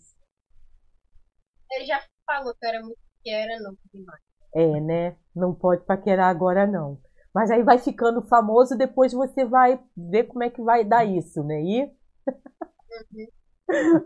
[1.71, 4.19] Ele já falou que eu era muito que era novo demais.
[4.53, 5.15] É, né?
[5.35, 6.97] Não pode paquerar agora não.
[7.33, 11.43] Mas aí vai ficando famoso, depois você vai ver como é que vai dar isso,
[11.43, 11.61] né?
[11.61, 11.91] E...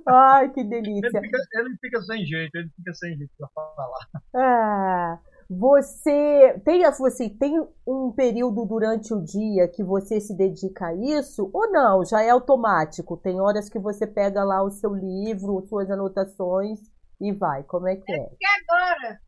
[0.07, 1.21] Ai, que Ele delícia.
[1.21, 4.07] fica, ele fica sem jeito, ele fica sem jeito pra falar.
[4.35, 5.19] Ah,
[5.49, 11.49] você tem você tem um período durante o dia que você se dedica a isso
[11.51, 12.05] ou não?
[12.05, 13.17] Já é automático?
[13.17, 16.79] Tem horas que você pega lá o seu livro, suas anotações
[17.19, 17.63] e vai.
[17.63, 18.15] Como é que é?
[18.17, 19.19] E agora,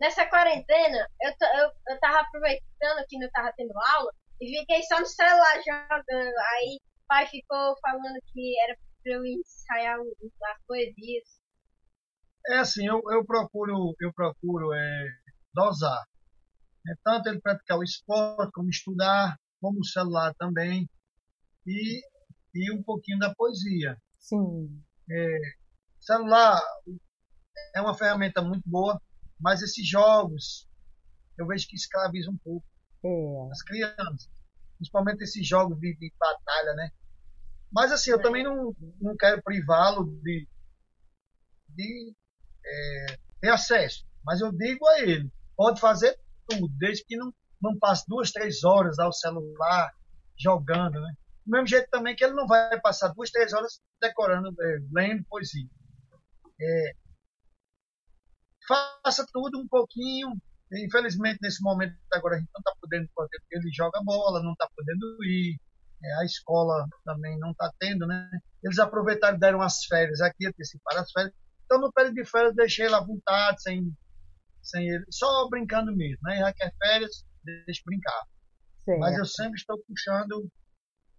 [0.00, 5.00] nessa quarentena, eu, eu, eu tava aproveitando que não tava tendo aula e fiquei só
[5.00, 6.34] no celular jogando.
[6.54, 11.24] Aí o pai ficou falando que era pra eu ensaiar o- as poesias.
[12.48, 15.08] É assim, eu, eu procuro, eu procuro é,
[15.52, 16.04] dosar.
[16.88, 20.88] É, tanto ele praticar o esporte, como estudar, como o celular também,
[21.66, 22.00] e,
[22.54, 23.96] e um pouquinho da poesia.
[24.18, 24.82] Sim.
[26.00, 26.60] celular
[27.74, 29.00] é uma ferramenta muito boa,
[29.38, 30.68] mas esses jogos
[31.38, 32.66] eu vejo que escravizam um pouco
[33.04, 33.52] É.
[33.52, 34.28] as crianças.
[34.78, 36.90] Principalmente esses jogos de, de batalha, né?
[37.72, 40.48] Mas assim, eu também não, não quero privá-lo de,
[41.70, 42.14] de
[42.64, 44.04] é, ter acesso.
[44.24, 46.18] Mas eu digo a ele, pode fazer
[46.48, 49.92] tudo, desde que não, não passe duas, três horas ao celular
[50.38, 51.14] jogando, né?
[51.44, 55.24] Do mesmo jeito também que ele não vai passar duas, três horas decorando, é, lendo
[55.28, 55.68] poesia.
[56.60, 56.92] É,
[58.66, 60.36] faça tudo um pouquinho.
[60.72, 64.52] Infelizmente, nesse momento agora a gente não está podendo fazer, porque ele joga bola, não
[64.52, 65.56] está podendo ir.
[66.04, 68.28] É, a escola também não está tendo, né?
[68.62, 71.32] Eles aproveitaram e deram as férias aqui, anteciparam as férias.
[71.64, 73.92] Então, no período de férias, deixei ele à vontade, sem,
[74.62, 76.38] sem ele, só brincando mesmo, né?
[76.38, 78.22] Já quer férias, deixa brincar.
[78.84, 80.48] Sim, Mas eu sempre estou puxando,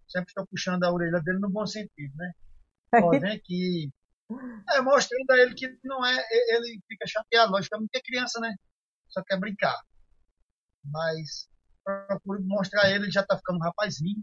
[0.08, 2.32] sempre estou puxando a orelha dele no bom sentido, né?
[3.04, 3.90] Ó, vem aqui,
[4.74, 6.16] é, mostrando a ele que não é.
[6.50, 8.54] Ele fica chateado, logicamente, porque é criança, né?
[9.08, 9.76] Só quer brincar.
[10.84, 11.48] Mas
[11.84, 14.22] procuro mostrar a ele, ele já tá ficando um rapazinho.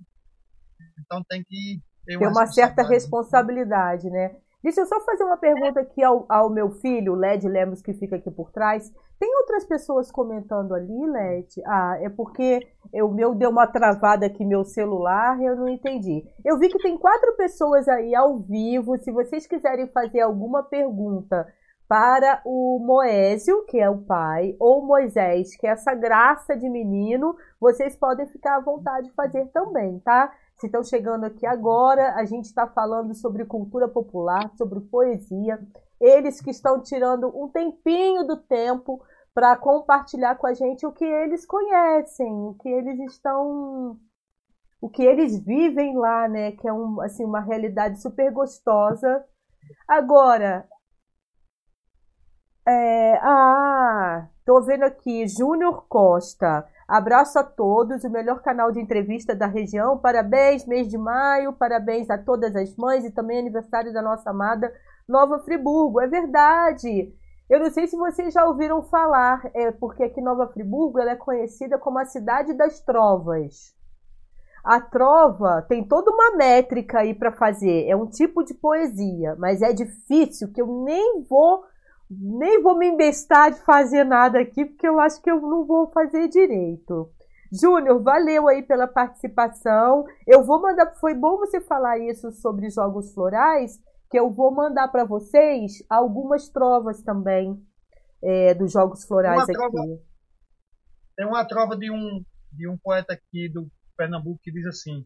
[0.99, 4.37] Então tem que ter uma, uma certa responsabilidade, né?
[4.65, 8.15] Deixa eu só fazer uma pergunta aqui ao, ao meu filho, Led Lemos, que fica
[8.15, 8.91] aqui por trás.
[9.19, 11.61] Tem outras pessoas comentando ali, Led?
[11.67, 16.25] Ah, é porque o meu deu uma travada aqui, meu celular, eu não entendi.
[16.43, 18.97] Eu vi que tem quatro pessoas aí ao vivo.
[18.97, 21.45] Se vocês quiserem fazer alguma pergunta
[21.87, 27.35] para o Moésio, que é o pai, ou Moisés, que é essa graça de menino,
[27.61, 30.33] vocês podem ficar à vontade de fazer também, tá?
[30.57, 35.59] Se estão chegando aqui agora, a gente está falando sobre cultura popular, sobre poesia.
[35.99, 39.01] Eles que estão tirando um tempinho do tempo
[39.33, 43.99] para compartilhar com a gente o que eles conhecem, o que eles estão
[44.81, 49.25] o que eles vivem lá, né, que é um, assim uma realidade super gostosa.
[49.87, 50.67] Agora,
[52.67, 56.67] é, ah, tô vendo aqui Júnior Costa.
[56.87, 59.97] Abraço a todos, o melhor canal de entrevista da região.
[59.97, 64.71] Parabéns, mês de maio, parabéns a todas as mães e também aniversário da nossa amada
[65.07, 65.99] Nova Friburgo.
[65.99, 67.11] É verdade.
[67.49, 71.15] Eu não sei se vocês já ouviram falar, é porque aqui Nova Friburgo ela é
[71.15, 73.75] conhecida como a cidade das trovas.
[74.63, 79.61] A trova tem toda uma métrica aí para fazer, é um tipo de poesia, mas
[79.61, 81.63] é difícil que eu nem vou
[82.09, 85.91] nem vou me embestar de fazer nada aqui, porque eu acho que eu não vou
[85.91, 87.11] fazer direito.
[87.51, 90.05] Júnior, valeu aí pela participação.
[90.27, 93.79] Eu vou mandar, foi bom você falar isso sobre jogos florais,
[94.09, 97.59] que eu vou mandar para vocês algumas trovas também
[98.23, 99.53] é, dos jogos florais aqui.
[99.53, 99.99] Trova,
[101.15, 105.05] tem uma trova de um, de um poeta aqui do Pernambuco que diz assim: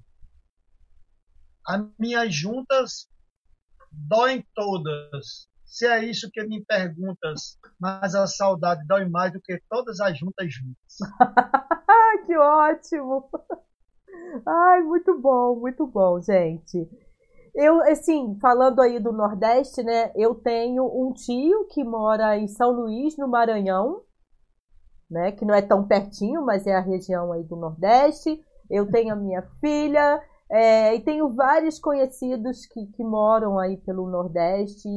[1.67, 3.07] As minhas juntas
[3.91, 9.61] doem todas, se é isso que me perguntas, mas a saudade dói mais do que
[9.69, 10.97] todas as juntas juntas.
[12.25, 13.29] que ótimo!
[14.45, 16.89] Ai, muito bom, muito bom, gente.
[17.53, 20.11] Eu, assim, falando aí do Nordeste, né?
[20.15, 24.01] Eu tenho um tio que mora em São Luís, no Maranhão,
[25.09, 25.31] né?
[25.31, 28.43] Que não é tão pertinho, mas é a região aí do Nordeste.
[28.69, 30.21] Eu tenho a minha filha,
[30.51, 34.89] é, e tenho vários conhecidos que, que moram aí pelo Nordeste,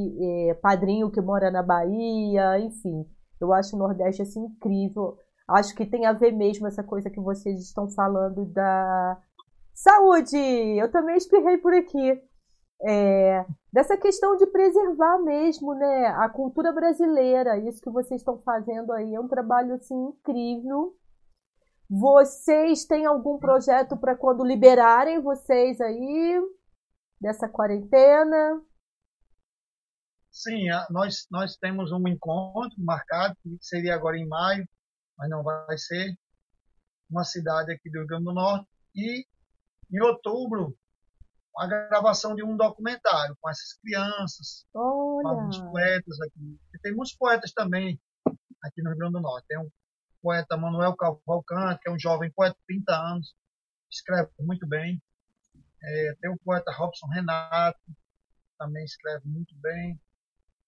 [0.50, 3.06] é, padrinho que mora na Bahia, enfim.
[3.38, 5.18] Eu acho o Nordeste assim incrível.
[5.46, 9.20] Acho que tem a ver mesmo essa coisa que vocês estão falando da
[9.74, 10.38] saúde.
[10.38, 12.22] Eu também espirrei por aqui.
[12.84, 17.58] É, dessa questão de preservar mesmo, né, a cultura brasileira.
[17.58, 20.94] Isso que vocês estão fazendo aí é um trabalho assim incrível.
[21.94, 26.40] Vocês têm algum projeto para quando liberarem vocês aí
[27.20, 28.64] dessa quarentena?
[30.30, 34.66] Sim, nós, nós temos um encontro marcado, que seria agora em maio,
[35.18, 36.16] mas não vai ser,
[37.10, 38.66] uma cidade aqui do Rio Grande do Norte.
[38.94, 39.26] E
[39.92, 40.74] em outubro,
[41.58, 45.22] a gravação de um documentário com essas crianças, Olha.
[45.24, 46.58] com alguns poetas aqui.
[46.74, 48.00] E tem muitos poetas também
[48.64, 49.46] aqui no Rio Grande do Norte.
[49.46, 49.70] Tem um
[50.22, 53.34] poeta Manuel Cavalcante, que é um jovem poeta de 30 anos,
[53.90, 55.02] escreve muito bem.
[55.82, 57.80] É, tem o poeta Robson Renato,
[58.56, 60.00] também escreve muito bem.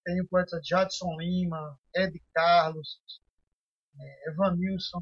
[0.03, 2.99] Tem o poeta Jadson Lima, Ed Carlos,
[3.99, 5.01] é, Evanilson.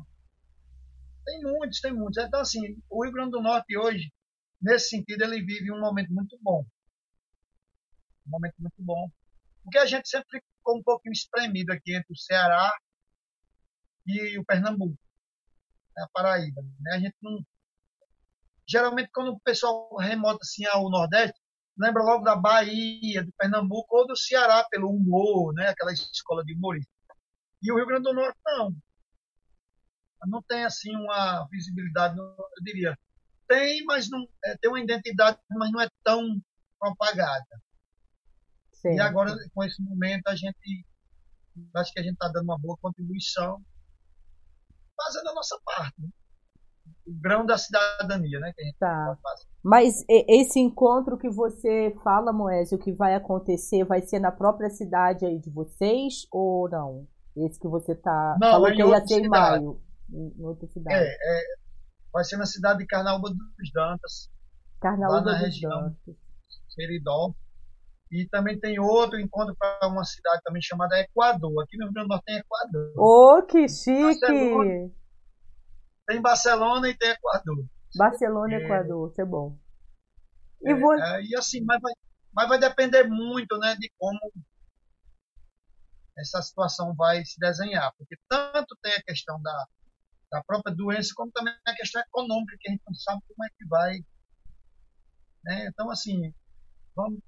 [1.26, 2.24] Tem muitos, tem muitos.
[2.24, 4.14] Então, assim, o Rio Grande do Norte hoje,
[4.62, 6.66] nesse sentido, ele vive um momento muito bom.
[8.28, 9.12] Um momento muito bom.
[9.64, 12.72] Porque a gente sempre ficou um pouquinho espremido aqui entre o Ceará
[14.06, 14.98] e o Pernambuco,
[15.96, 16.62] né, a Paraíba.
[16.80, 16.96] Né?
[16.96, 17.44] A gente não.
[18.68, 21.40] Geralmente, quando o pessoal remota assim ao Nordeste,
[21.78, 25.70] lembra logo da Bahia, do Pernambuco ou do Ceará, pelo humor, né?
[25.70, 26.92] aquela escola de humorista.
[27.62, 28.76] E o Rio Grande do Norte, não.
[30.26, 32.98] Não tem assim uma visibilidade, eu diria,
[33.48, 36.42] tem, mas não é, tem uma identidade, mas não é tão
[36.80, 37.62] propagada.
[38.72, 38.96] Sim.
[38.96, 40.86] E agora, com esse momento, a gente
[41.76, 43.64] acho que a gente está dando uma boa contribuição,
[45.06, 46.02] fazendo a nossa parte.
[46.02, 46.10] Né?
[47.06, 48.54] O grão da cidadania, né?
[48.80, 49.18] Tá.
[49.64, 55.26] Mas esse encontro que você fala, Moésio, que vai acontecer, vai ser na própria cidade
[55.26, 57.08] aí de vocês ou não?
[57.36, 58.38] Esse que você tá.
[58.40, 59.26] Não, falou é que ia ser cidade.
[59.26, 59.82] em maio.
[60.12, 60.96] Em outra cidade.
[60.96, 61.44] É, é,
[62.12, 64.30] vai ser na cidade de Carnaúba dos Dantas.
[64.80, 66.16] Carnaúba lá na dos região Dantas.
[66.70, 67.34] Seridó.
[68.14, 71.64] E também tem outro encontro para uma cidade também chamada Equador.
[71.64, 72.94] Aqui no Rio Grande do Norte tem Equador.
[72.96, 74.20] Ô, oh, que chique!
[74.20, 74.92] Barcelona,
[76.06, 77.66] tem Barcelona e tem Equador.
[77.96, 79.58] Barcelona e Equador, isso é bom.
[80.62, 80.94] E, é, vou...
[80.94, 81.94] é, e assim, mas vai,
[82.36, 84.20] mas vai depender muito né, de como
[86.20, 87.92] essa situação vai se desenhar.
[87.98, 89.66] Porque tanto tem a questão da,
[90.32, 93.50] da própria doença, como também a questão econômica, que a gente não sabe como é
[93.58, 93.94] que vai.
[95.46, 95.66] Né?
[95.66, 96.32] Então, assim,
[96.96, 97.20] vamos,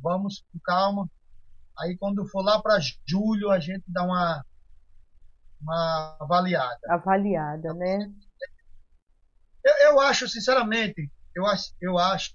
[0.00, 1.08] vamos com calma.
[1.78, 4.44] Aí quando for lá para julho, a gente dá uma,
[5.60, 6.80] uma avaliada.
[6.88, 8.12] Avaliada, né?
[9.64, 12.34] Eu, eu acho, sinceramente, eu acho, eu acho,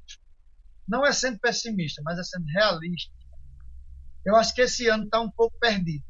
[0.88, 3.14] não é sendo pessimista, mas é sendo realista.
[4.26, 6.04] Eu acho que esse ano está um pouco perdido.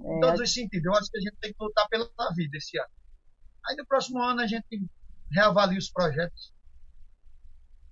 [0.00, 0.16] É.
[0.16, 0.84] Em todos os sentidos.
[0.86, 2.88] Eu acho que a gente tem que lutar pela vida esse ano.
[3.68, 4.66] Aí no próximo ano a gente
[5.32, 6.55] reavalia os projetos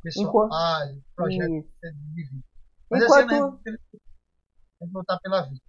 [0.05, 1.05] pessoais, Enquanto...
[1.17, 2.45] projetos de vida.
[2.91, 3.25] Mas Enquanto...
[3.25, 3.89] esse ano a gente
[4.79, 5.63] tem que lutar pela vida.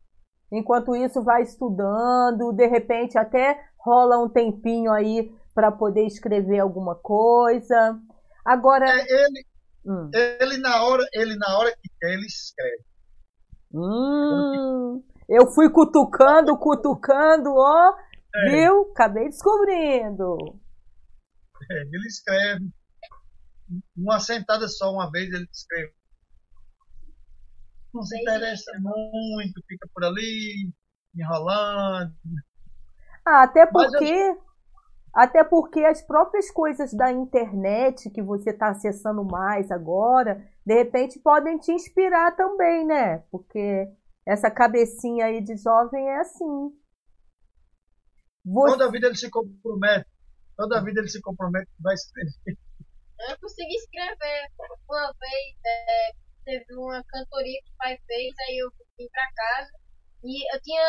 [0.51, 6.95] Enquanto isso, vai estudando, de repente até rola um tempinho aí para poder escrever alguma
[6.95, 7.99] coisa.
[8.43, 8.85] Agora.
[8.87, 9.45] É, ele,
[9.85, 10.11] hum.
[10.13, 12.83] ele, na hora, ele, na hora que quer, ele escreve.
[13.73, 17.93] Hum, eu fui cutucando, cutucando, ó.
[18.35, 18.51] É.
[18.51, 18.91] Viu?
[18.91, 20.59] Acabei descobrindo.
[21.71, 22.69] É, ele escreve.
[23.95, 25.93] Uma sentada só, uma vez ele escreve
[27.95, 30.69] não se interessa muito, fica por ali,
[31.15, 32.13] enrolando.
[33.25, 34.03] Ah, até porque.
[34.03, 34.45] Eu...
[35.13, 41.21] Até porque as próprias coisas da internet que você está acessando mais agora, de repente
[41.21, 43.19] podem te inspirar também, né?
[43.31, 43.87] Porque
[44.27, 46.69] essa cabecinha aí de jovem é assim.
[48.43, 48.71] Você...
[48.73, 50.09] Toda vida ele se compromete.
[50.57, 52.57] Toda vida ele se compromete vai escrever.
[53.29, 54.47] Eu consegui escrever
[54.89, 56.11] uma vez é,
[56.45, 59.71] teve uma cantoria que o pai fez, aí eu vim pra casa
[60.23, 60.83] e eu tinha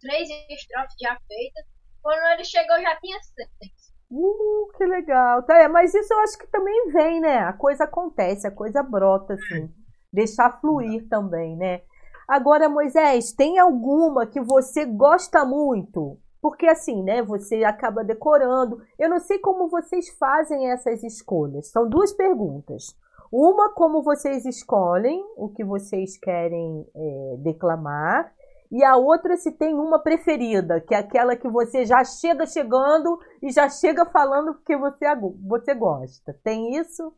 [0.00, 1.64] três estrofes já feitas.
[2.02, 3.94] Quando ele chegou, já tinha seis.
[4.10, 5.42] Uh, que legal.
[5.42, 7.38] Tá, é, mas isso eu acho que também vem, né?
[7.38, 9.72] A coisa acontece, a coisa brota, assim.
[10.12, 11.82] Deixar fluir também, né?
[12.28, 16.18] Agora, Moisés, tem alguma que você gosta muito?
[16.44, 17.22] Porque assim, né?
[17.22, 18.86] Você acaba decorando.
[18.98, 21.70] Eu não sei como vocês fazem essas escolhas.
[21.70, 22.94] São duas perguntas.
[23.32, 28.30] Uma, como vocês escolhem o que vocês querem é, declamar.
[28.70, 33.18] E a outra, se tem uma preferida, que é aquela que você já chega chegando
[33.42, 35.06] e já chega falando porque você,
[35.48, 36.38] você gosta.
[36.44, 37.10] Tem isso?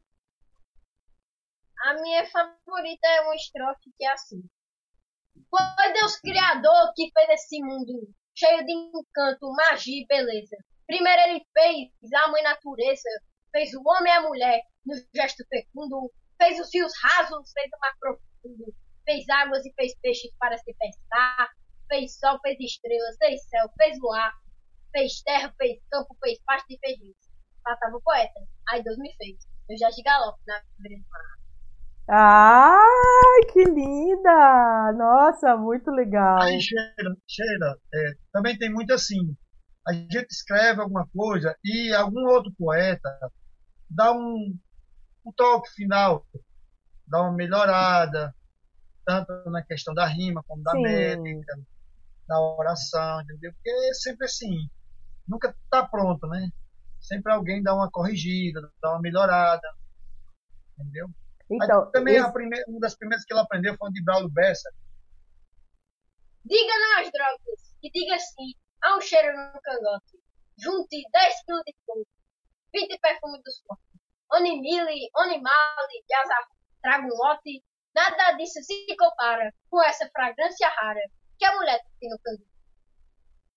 [1.84, 4.40] A minha favorita é uma estrofe que é assim.
[5.50, 10.56] Foi Deus Criador que fez esse mundo cheio de encanto, magia e beleza.
[10.86, 13.08] Primeiro ele fez a mãe natureza,
[13.50, 17.80] fez o homem e a mulher, no gesto fecundo, fez os rios rasos, fez o
[17.80, 18.74] mar profundo,
[19.04, 21.50] fez águas e fez peixes para se pescar,
[21.88, 24.32] fez sol, fez estrelas, fez céu, fez luar,
[24.92, 27.30] fez terra, fez campo, fez pasto e fez isso.
[27.64, 28.40] Faltava o poeta.
[28.68, 29.36] Aí Deus me fez.
[29.68, 31.45] Eu já de galope na beira do mar.
[32.08, 34.92] Ai, que linda!
[34.92, 36.38] Nossa, muito legal.
[36.40, 39.36] Aí, Sheila, Sheila é, também tem muito assim.
[39.86, 43.08] A gente escreve alguma coisa e algum outro poeta
[43.90, 44.56] dá um,
[45.24, 46.26] um toque final,
[47.06, 48.34] dá uma melhorada,
[49.04, 50.82] tanto na questão da rima como da Sim.
[50.82, 51.58] métrica,
[52.28, 53.52] da oração, entendeu?
[53.54, 54.68] Porque é sempre assim,
[55.26, 56.50] nunca está pronto, né?
[57.00, 59.68] Sempre alguém dá uma corrigida, dá uma melhorada,
[60.78, 61.08] entendeu?
[61.50, 62.26] Então, também esse...
[62.26, 64.68] a primeira, uma das primeiras que ela aprendeu foi de Braulio Bessa.
[66.44, 70.18] Diga não às drogas, e diga sim, há um cheiro no cangote.
[70.58, 72.06] Junte 10 quilos de fogo,
[72.74, 73.84] 20 perfumes dos corpos.
[74.32, 76.48] Onimili, Onimali, Yazar,
[76.82, 77.62] trago um lote,
[77.94, 81.00] nada disso se compara com essa fragrância rara
[81.38, 82.44] que a mulher tem no canto.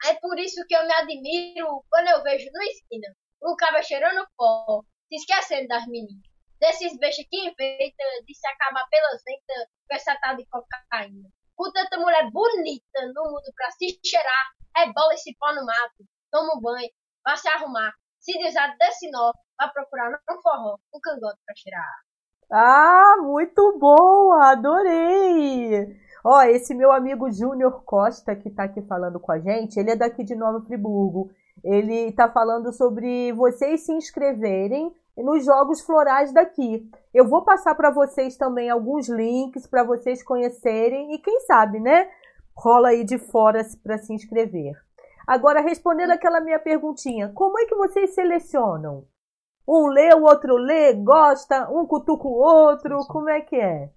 [0.05, 3.07] É por isso que eu me admiro quando eu vejo na esquina
[3.43, 6.28] um cabra cheirando pó, se esquecendo das meninas.
[6.59, 11.29] Desses beijos que enfeita, de se acabar pelas ventas com essa tal de cocaína.
[11.55, 14.45] Com tanta mulher bonita no mundo pra se cheirar,
[14.77, 16.03] é bola esse pó no mato.
[16.31, 16.89] Toma um banho,
[17.25, 17.93] vá se arrumar.
[18.19, 21.95] Se desar desse nó, vai procurar no forró um cangote pra tirar.
[22.51, 25.87] Ah, muito boa, adorei!
[26.25, 29.95] Ó, esse meu amigo Júnior Costa, que tá aqui falando com a gente, ele é
[29.95, 31.31] daqui de Nova Friburgo.
[31.63, 34.93] Ele tá falando sobre vocês se inscreverem
[35.23, 36.89] nos jogos florais daqui.
[37.13, 42.09] Eu vou passar para vocês também alguns links para vocês conhecerem e quem sabe, né?
[42.55, 44.73] Rola aí de fora para se inscrever.
[45.27, 49.07] Agora, respondendo aquela minha perguntinha, como é que vocês selecionam?
[49.67, 53.91] Um lê, o outro lê, gosta, um cutuca o outro, como é que é?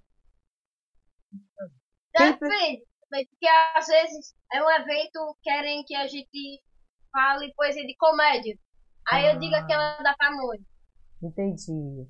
[2.13, 6.63] Depende, porque às vezes é um evento, querem que a gente
[7.11, 8.55] fale poesia de comédia.
[9.11, 9.33] Aí ah.
[9.33, 10.61] eu digo aquela da pamonha.
[11.23, 12.09] Entendi.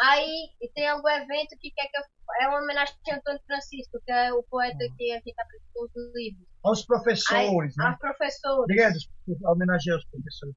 [0.00, 2.02] Aí tem algum evento que quer que eu.
[2.40, 4.96] É uma homenagem a Antônio Francisco, que é o poeta ah.
[4.96, 6.46] que a gente apresentou os livros.
[6.64, 7.90] Aos professores, Aí, né?
[7.90, 8.62] Aos professores.
[8.62, 8.94] Obrigado,
[9.44, 10.56] homenagear os professores.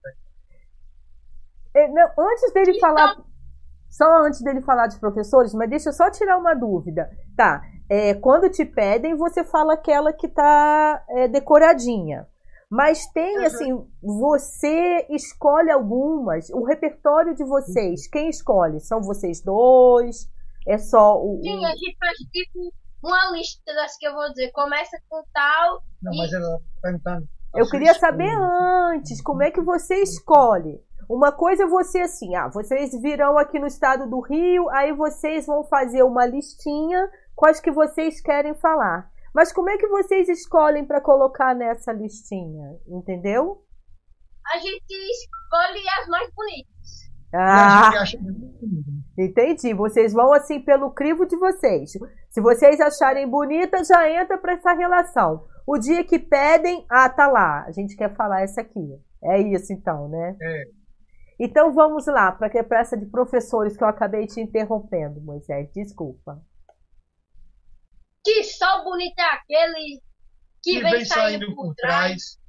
[1.76, 3.18] É, não, antes dele então, falar.
[3.90, 7.10] Só antes dele falar dos professores, mas deixa eu só tirar uma dúvida.
[7.36, 7.62] Tá.
[7.90, 12.28] É, quando te pedem, você fala aquela que tá é, decoradinha.
[12.70, 13.46] Mas tem, uhum.
[13.46, 18.80] assim, você escolhe algumas, o repertório de vocês, quem escolhe?
[18.80, 20.28] São vocês dois?
[20.68, 21.40] É só o.
[21.44, 24.52] Sim, a gente faz tipo uma lista das que eu vou dizer.
[24.52, 25.84] Começa com tal.
[26.02, 26.18] Não, e...
[26.18, 27.28] mas ela tá perguntando.
[27.56, 30.84] Eu queria saber antes, como é que você escolhe?
[31.08, 35.46] Uma coisa é você assim, ah, vocês virão aqui no estado do Rio, aí vocês
[35.46, 39.10] vão fazer uma listinha com as que vocês querem falar.
[39.36, 42.80] Mas como é que vocês escolhem para colocar nessa listinha?
[42.88, 43.62] Entendeu?
[44.54, 47.06] A gente escolhe as mais bonitas.
[47.34, 47.92] Ah,
[49.20, 49.74] entendi.
[49.74, 51.92] Vocês vão assim pelo crivo de vocês.
[52.30, 55.46] Se vocês acharem bonita, já entra para essa relação.
[55.68, 57.66] O dia que pedem, ah, tá lá.
[57.66, 58.88] A gente quer falar essa aqui.
[59.22, 60.38] É isso então, né?
[60.42, 60.64] É.
[61.38, 65.70] Então vamos lá, para que essa de professores que eu acabei te interrompendo, Moisés.
[65.74, 66.42] Desculpa.
[68.26, 70.02] Que sol bonito é aquele
[70.64, 72.40] que, que vem, vem, saindo, saindo por trás,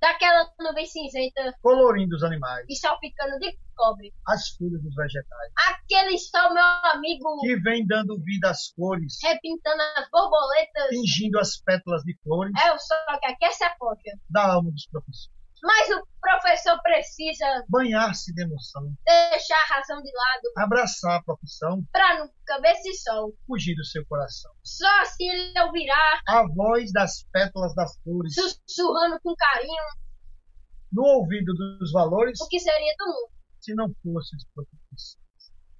[0.00, 5.52] daquela nuvem cinzenta, colorindo os animais e salpicando de cobre as folhas dos vegetais.
[5.68, 11.60] Aquele sol, meu amigo, que vem dando vida às cores, repintando as borboletas, tingindo as
[11.60, 12.52] pétalas de flores.
[12.64, 15.35] É o sol que aquece a coxa da alma dos professores.
[15.66, 21.82] Mas o professor precisa banhar-se de emoção, deixar a razão de lado, abraçar a profissão,
[21.90, 23.34] para nunca ver esse sol.
[23.48, 24.52] Fugir do seu coração.
[24.62, 29.84] Só assim ele ouvirá a voz das pétalas das flores, sussurrando com carinho.
[30.92, 32.40] No ouvido dos valores.
[32.40, 33.30] O que seria do mundo?
[33.60, 35.18] Se não fosse os professores?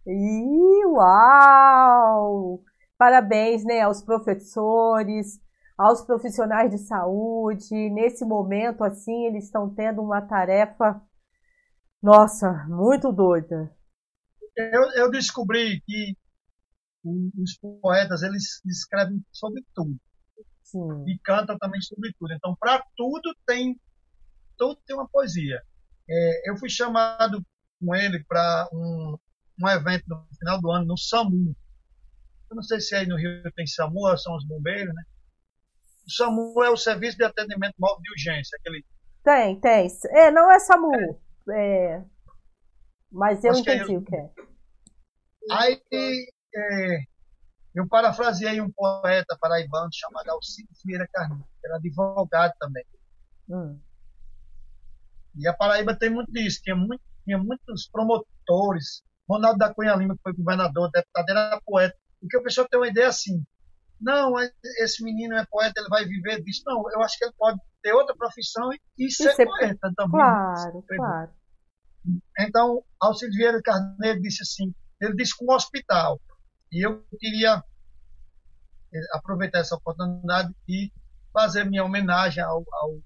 [0.08, 2.60] Ih, uau!
[2.98, 5.38] Parabéns, né, aos professores,
[5.76, 7.90] aos profissionais de saúde.
[7.90, 11.00] Nesse momento, assim, eles estão tendo uma tarefa,
[12.02, 13.74] nossa, muito doida.
[14.56, 16.16] Eu, eu descobri que
[17.04, 19.96] os poetas, eles escrevem sobre tudo.
[20.62, 21.04] Sim.
[21.06, 22.32] E cantam também sobre tudo.
[22.32, 23.78] Então, para tudo tem
[24.58, 25.62] tudo tem uma poesia.
[26.08, 27.44] É, eu fui chamado
[27.78, 29.16] com ele para um,
[29.62, 31.54] um evento no final do ano no SAMU.
[32.50, 35.02] Eu não sei se aí no Rio tem SAMU, são os bombeiros, né?
[36.06, 38.56] O SAMU é o Serviço de Atendimento Móvel de Urgência.
[38.60, 38.84] Aquele...
[39.24, 39.88] Tem, tem.
[40.10, 40.92] É, não é SAMU.
[40.94, 41.26] É.
[41.52, 42.04] É...
[43.10, 44.30] Mas eu Acho entendi o que é.
[45.50, 45.80] Aí
[46.54, 46.98] é,
[47.74, 52.84] eu parafraseei um poeta paraibano chamado Alcides Vieira Carneiro, que era advogado também.
[53.48, 53.80] Hum.
[55.36, 59.02] E a Paraíba tem muito disso, tinha, muito, tinha muitos promotores.
[59.28, 61.96] Ronaldo da Cunha Lima, que foi governador, deputado, era poeta.
[62.20, 63.44] Porque o pessoal tem uma ideia assim,
[64.00, 64.34] não,
[64.80, 66.62] esse menino é poeta, ele vai viver disso.
[66.66, 70.10] Não, eu acho que ele pode ter outra profissão e, e ser Isso poeta também.
[70.10, 71.30] Claro, claro.
[72.38, 76.20] Então, Alcides Vieira Carneiro disse assim, ele disse com um hospital.
[76.70, 77.62] E eu queria
[78.92, 80.92] eh, aproveitar essa oportunidade e
[81.32, 82.98] fazer minha homenagem ao, ao,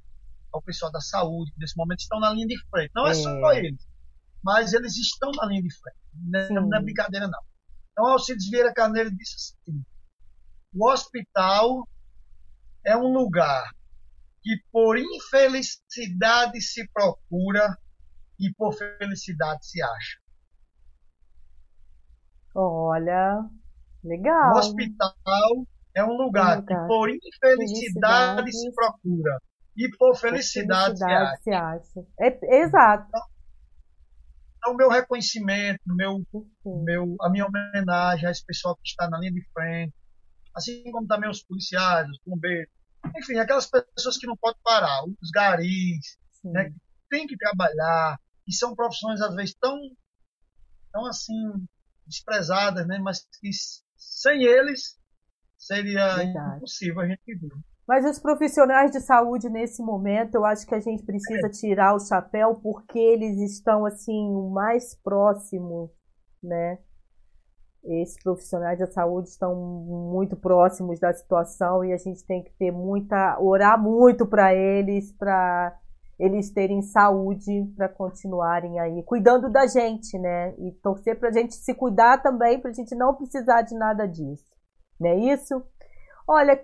[0.53, 2.91] ao pessoal da saúde, que nesse momento estão na linha de frente.
[2.95, 3.87] Não é, é só eles,
[4.43, 5.99] mas eles estão na linha de frente.
[6.15, 7.41] Não, é, não é brincadeira, não.
[7.93, 9.85] Então, Alcides Vieira Carneiro disse assim,
[10.75, 11.89] o hospital
[12.85, 13.71] é um lugar
[14.43, 17.77] que por infelicidade se procura
[18.39, 20.19] e por felicidade se acha.
[22.55, 23.45] Olha,
[24.03, 24.55] legal.
[24.55, 25.15] O hospital
[25.95, 26.67] é um lugar, um lugar.
[26.67, 28.53] que por infelicidade felicidade.
[28.53, 29.39] se procura
[29.77, 31.85] e por felicidade, felicidade se acha.
[31.85, 32.07] Se acha.
[32.21, 33.07] É, exato.
[33.09, 33.23] Então,
[34.61, 36.23] então, meu reconhecimento, meu,
[36.85, 39.95] meu, a minha homenagem a esse pessoal que está na linha de frente,
[40.55, 42.71] assim como também os policiais, os bombeiros,
[43.17, 46.77] enfim, aquelas pessoas que não podem parar, os garis, né, que
[47.09, 49.79] tem que trabalhar, e são profissões às vezes tão,
[50.93, 51.35] tão assim
[52.07, 52.99] desprezadas, né?
[52.99, 53.51] Mas que
[53.97, 54.99] sem eles
[55.57, 56.57] seria Verdade.
[56.57, 57.55] impossível a gente viver.
[57.87, 61.51] Mas os profissionais de saúde nesse momento, eu acho que a gente precisa é.
[61.51, 65.93] tirar o chapéu porque eles estão assim o mais próximo,
[66.43, 66.79] né?
[67.83, 72.71] Esses profissionais da saúde estão muito próximos da situação e a gente tem que ter
[72.71, 75.75] muita orar muito para eles, para
[76.19, 80.55] eles terem saúde para continuarem aí cuidando da gente, né?
[80.59, 84.07] E torcer para a gente se cuidar também, para a gente não precisar de nada
[84.07, 84.45] disso,
[85.01, 85.63] não é isso?
[86.29, 86.61] Olha,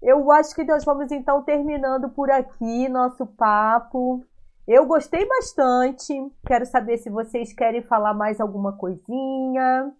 [0.00, 4.24] eu acho que nós vamos então terminando por aqui nosso papo.
[4.66, 6.14] Eu gostei bastante.
[6.46, 9.92] Quero saber se vocês querem falar mais alguma coisinha.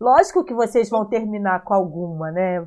[0.00, 2.60] Lógico que vocês vão terminar com alguma, né?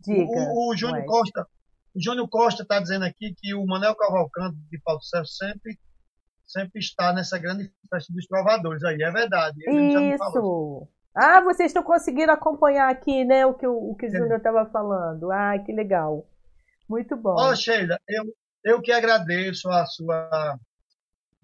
[0.00, 0.30] Diga.
[0.52, 1.46] O, o Júnior Costa,
[1.94, 5.78] o Júnior Costa está dizendo aqui que o Manuel Cavalcante de Paulo César sempre,
[6.46, 9.02] sempre está nessa grande festa dos trovadores aí.
[9.02, 9.58] É verdade.
[9.68, 10.88] Isso.
[11.14, 14.66] Ah, vocês estão conseguindo acompanhar aqui, né, o que o, o, que o Júnior estava
[14.66, 15.30] falando.
[15.30, 16.26] Ah, que legal.
[16.88, 17.34] Muito bom.
[17.38, 18.24] Ó, oh, Sheila, eu,
[18.64, 20.58] eu que agradeço a sua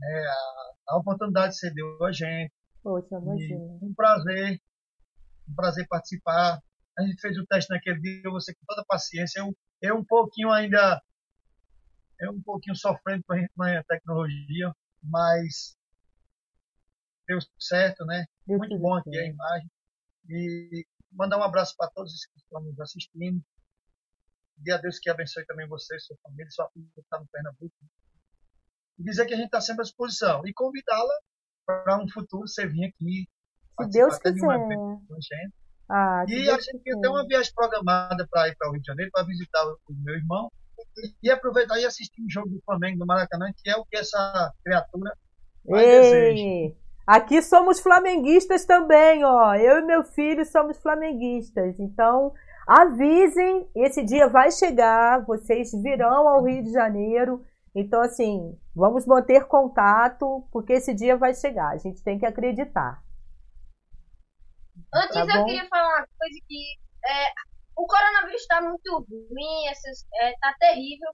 [0.02, 2.52] é, a, a, oportunidade que você deu a gente.
[2.82, 3.78] Poxa, imagina.
[3.82, 4.60] Um prazer,
[5.48, 6.60] um prazer participar.
[6.98, 9.40] A gente fez o teste naquele dia, você com toda paciência.
[9.40, 11.02] Eu, eu um pouquinho ainda,
[12.18, 15.76] eu um pouquinho sofrendo com a tecnologia, mas
[17.26, 18.26] deu certo, né?
[18.46, 19.70] Deu Muito bom aqui a imagem.
[20.28, 23.42] E mandar um abraço para todos que estão nos assistindo.
[24.64, 27.74] E a Deus que abençoe também você, sua família, sua filha que está no Pernambuco.
[28.98, 30.46] E dizer que a gente está sempre à disposição.
[30.46, 31.14] E convidá-la
[31.84, 33.28] para um futuro você vir aqui.
[33.80, 35.48] Se Deus quiser.
[35.88, 38.86] Ah, e Deus a gente tem uma viagem programada para ir para o Rio de
[38.86, 40.48] Janeiro, para visitar o meu irmão.
[41.22, 44.52] E aproveitar e assistir um jogo do Flamengo do Maracanã, que é o que essa
[44.64, 45.12] criatura
[45.66, 46.00] mais Ei.
[46.00, 46.76] deseja.
[47.06, 49.54] Aqui somos flamenguistas também, ó.
[49.54, 51.78] Eu e meu filho somos flamenguistas.
[51.80, 52.32] Então,
[52.66, 57.44] avisem, esse dia vai chegar, vocês virão ao Rio de Janeiro.
[57.74, 61.70] Então, assim, vamos manter contato, porque esse dia vai chegar.
[61.70, 63.02] A gente tem que acreditar.
[64.92, 67.32] Antes tá eu queria falar uma coisa que é,
[67.76, 71.10] o coronavírus está muito ruim, essas, é, tá terrível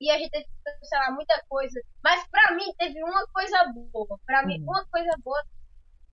[0.00, 1.80] e a gente teve que cancelar muita coisa.
[2.02, 4.18] Mas pra mim teve uma coisa boa.
[4.26, 5.42] Pra mim, uma coisa boa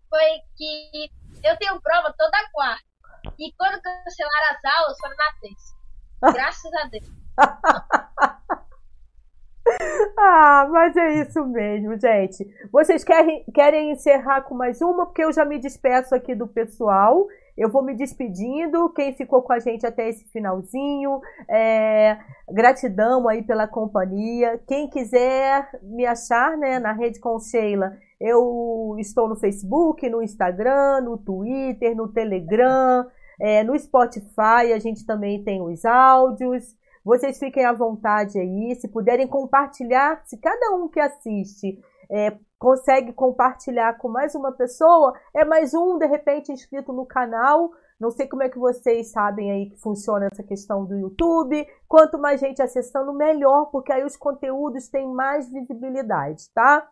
[0.10, 1.10] foi que
[1.44, 2.84] eu tenho prova toda quarta.
[3.40, 5.76] E quando cancelaram as aulas, foram na terça.
[6.34, 7.08] Graças a Deus.
[10.18, 12.48] ah, mas é isso mesmo, gente.
[12.72, 15.06] Vocês querem, querem encerrar com mais uma?
[15.06, 17.28] Porque eu já me despeço aqui do pessoal.
[17.58, 18.90] Eu vou me despedindo.
[18.90, 22.18] Quem ficou com a gente até esse finalzinho, é,
[22.50, 24.60] gratidão aí pela companhia.
[24.68, 31.02] Quem quiser me achar né, na rede com Sheila, eu estou no Facebook, no Instagram,
[31.02, 33.06] no Twitter, no Telegram,
[33.40, 34.72] é, no Spotify.
[34.74, 36.76] A gente também tem os áudios.
[37.08, 38.76] Vocês fiquem à vontade aí.
[38.76, 41.80] Se puderem compartilhar, se cada um que assiste
[42.12, 47.72] é, consegue compartilhar com mais uma pessoa, é mais um, de repente, inscrito no canal.
[47.98, 51.66] Não sei como é que vocês sabem aí que funciona essa questão do YouTube.
[51.88, 56.86] Quanto mais gente acessando, melhor, porque aí os conteúdos têm mais visibilidade, tá?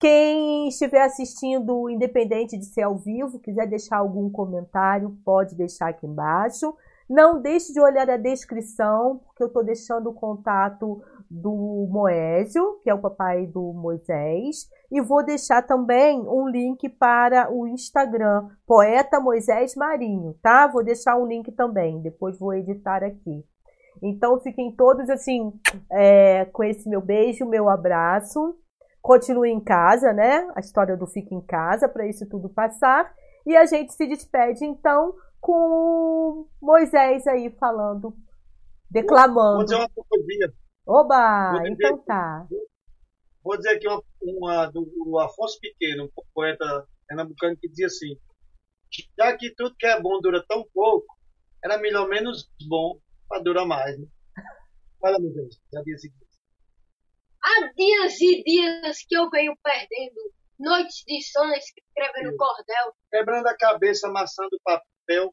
[0.00, 6.06] Quem estiver assistindo, independente de ser ao vivo, quiser deixar algum comentário, pode deixar aqui
[6.06, 6.74] embaixo.
[7.12, 12.88] Não deixe de olhar a descrição, porque eu estou deixando o contato do Moésio, que
[12.88, 19.20] é o papai do Moisés, e vou deixar também um link para o Instagram, Poeta
[19.20, 20.66] Moisés Marinho, tá?
[20.66, 23.44] Vou deixar um link também, depois vou editar aqui.
[24.02, 25.52] Então fiquem todos assim,
[25.90, 28.56] é, com esse meu beijo, meu abraço.
[29.02, 30.50] Continue em casa, né?
[30.56, 33.12] A história do fica em casa, para isso tudo passar.
[33.44, 35.12] E a gente se despede então
[35.42, 38.16] com Moisés aí falando,
[38.88, 39.56] declamando.
[39.56, 40.54] Vou dizer uma poesia.
[40.86, 41.62] Oba!
[41.66, 42.46] Então tá.
[43.42, 48.16] Vou dizer aqui uma, uma do Afonso Pequeno, um poeta pernambucano, que dizia assim:
[49.18, 51.06] já que tudo que é bom dura tão pouco,
[51.62, 53.98] era melhor menos bom para durar mais.
[53.98, 54.06] Né?
[55.00, 56.12] Fala, meu Deus, já disse
[57.42, 62.94] Há dias e dias que eu venho perdendo noites de sono escrevendo cordel.
[63.10, 64.86] Quebrando a cabeça, amassando papel.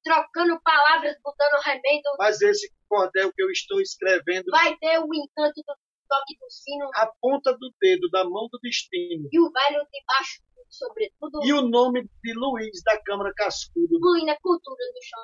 [0.03, 2.09] Trocando palavras, botando remendo.
[2.17, 4.45] Mas esse cordel que eu estou escrevendo.
[4.51, 5.73] Vai ter o encanto do
[6.09, 6.89] toque do sino.
[6.95, 9.29] A ponta do dedo da mão do destino.
[9.31, 11.45] E o velho debaixo do sobretudo.
[11.45, 13.95] E o nome de Luiz da Câmara Cascudo.
[13.95, 15.19] Incluindo a cultura do chão.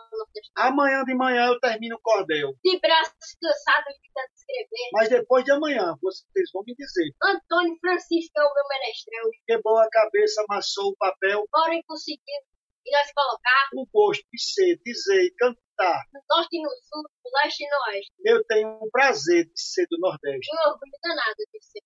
[0.56, 2.54] Amanhã de manhã eu termino o cordel.
[2.64, 4.90] De braços cansados de tanto escrever.
[4.94, 7.12] Mas depois de amanhã, vocês vão me dizer.
[7.24, 9.30] Antônio Francisco é o meu menestrel.
[9.48, 11.46] Quebrou a cabeça, amassou o papel.
[11.52, 12.55] Porém conseguiu.
[12.86, 13.70] E nós colocar.
[13.74, 16.04] O gosto de ser, dizer e cantar.
[16.14, 18.14] No norte e no sul, no leste e no oeste.
[18.24, 20.50] Eu tenho um prazer de ser do Nordeste.
[20.54, 21.82] Um orgulho danado de ser.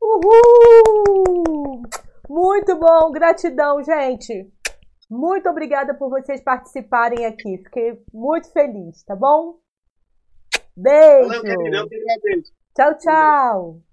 [0.00, 1.82] Uhul!
[2.28, 4.50] Muito bom, gratidão, gente.
[5.10, 7.58] Muito obrigada por vocês participarem aqui.
[7.58, 9.60] Fiquei muito feliz, tá bom?
[10.76, 11.28] Beijo.
[11.28, 11.76] Valeu, querido.
[11.76, 12.52] Eu que agradeço.
[12.74, 13.85] Tchau, tchau.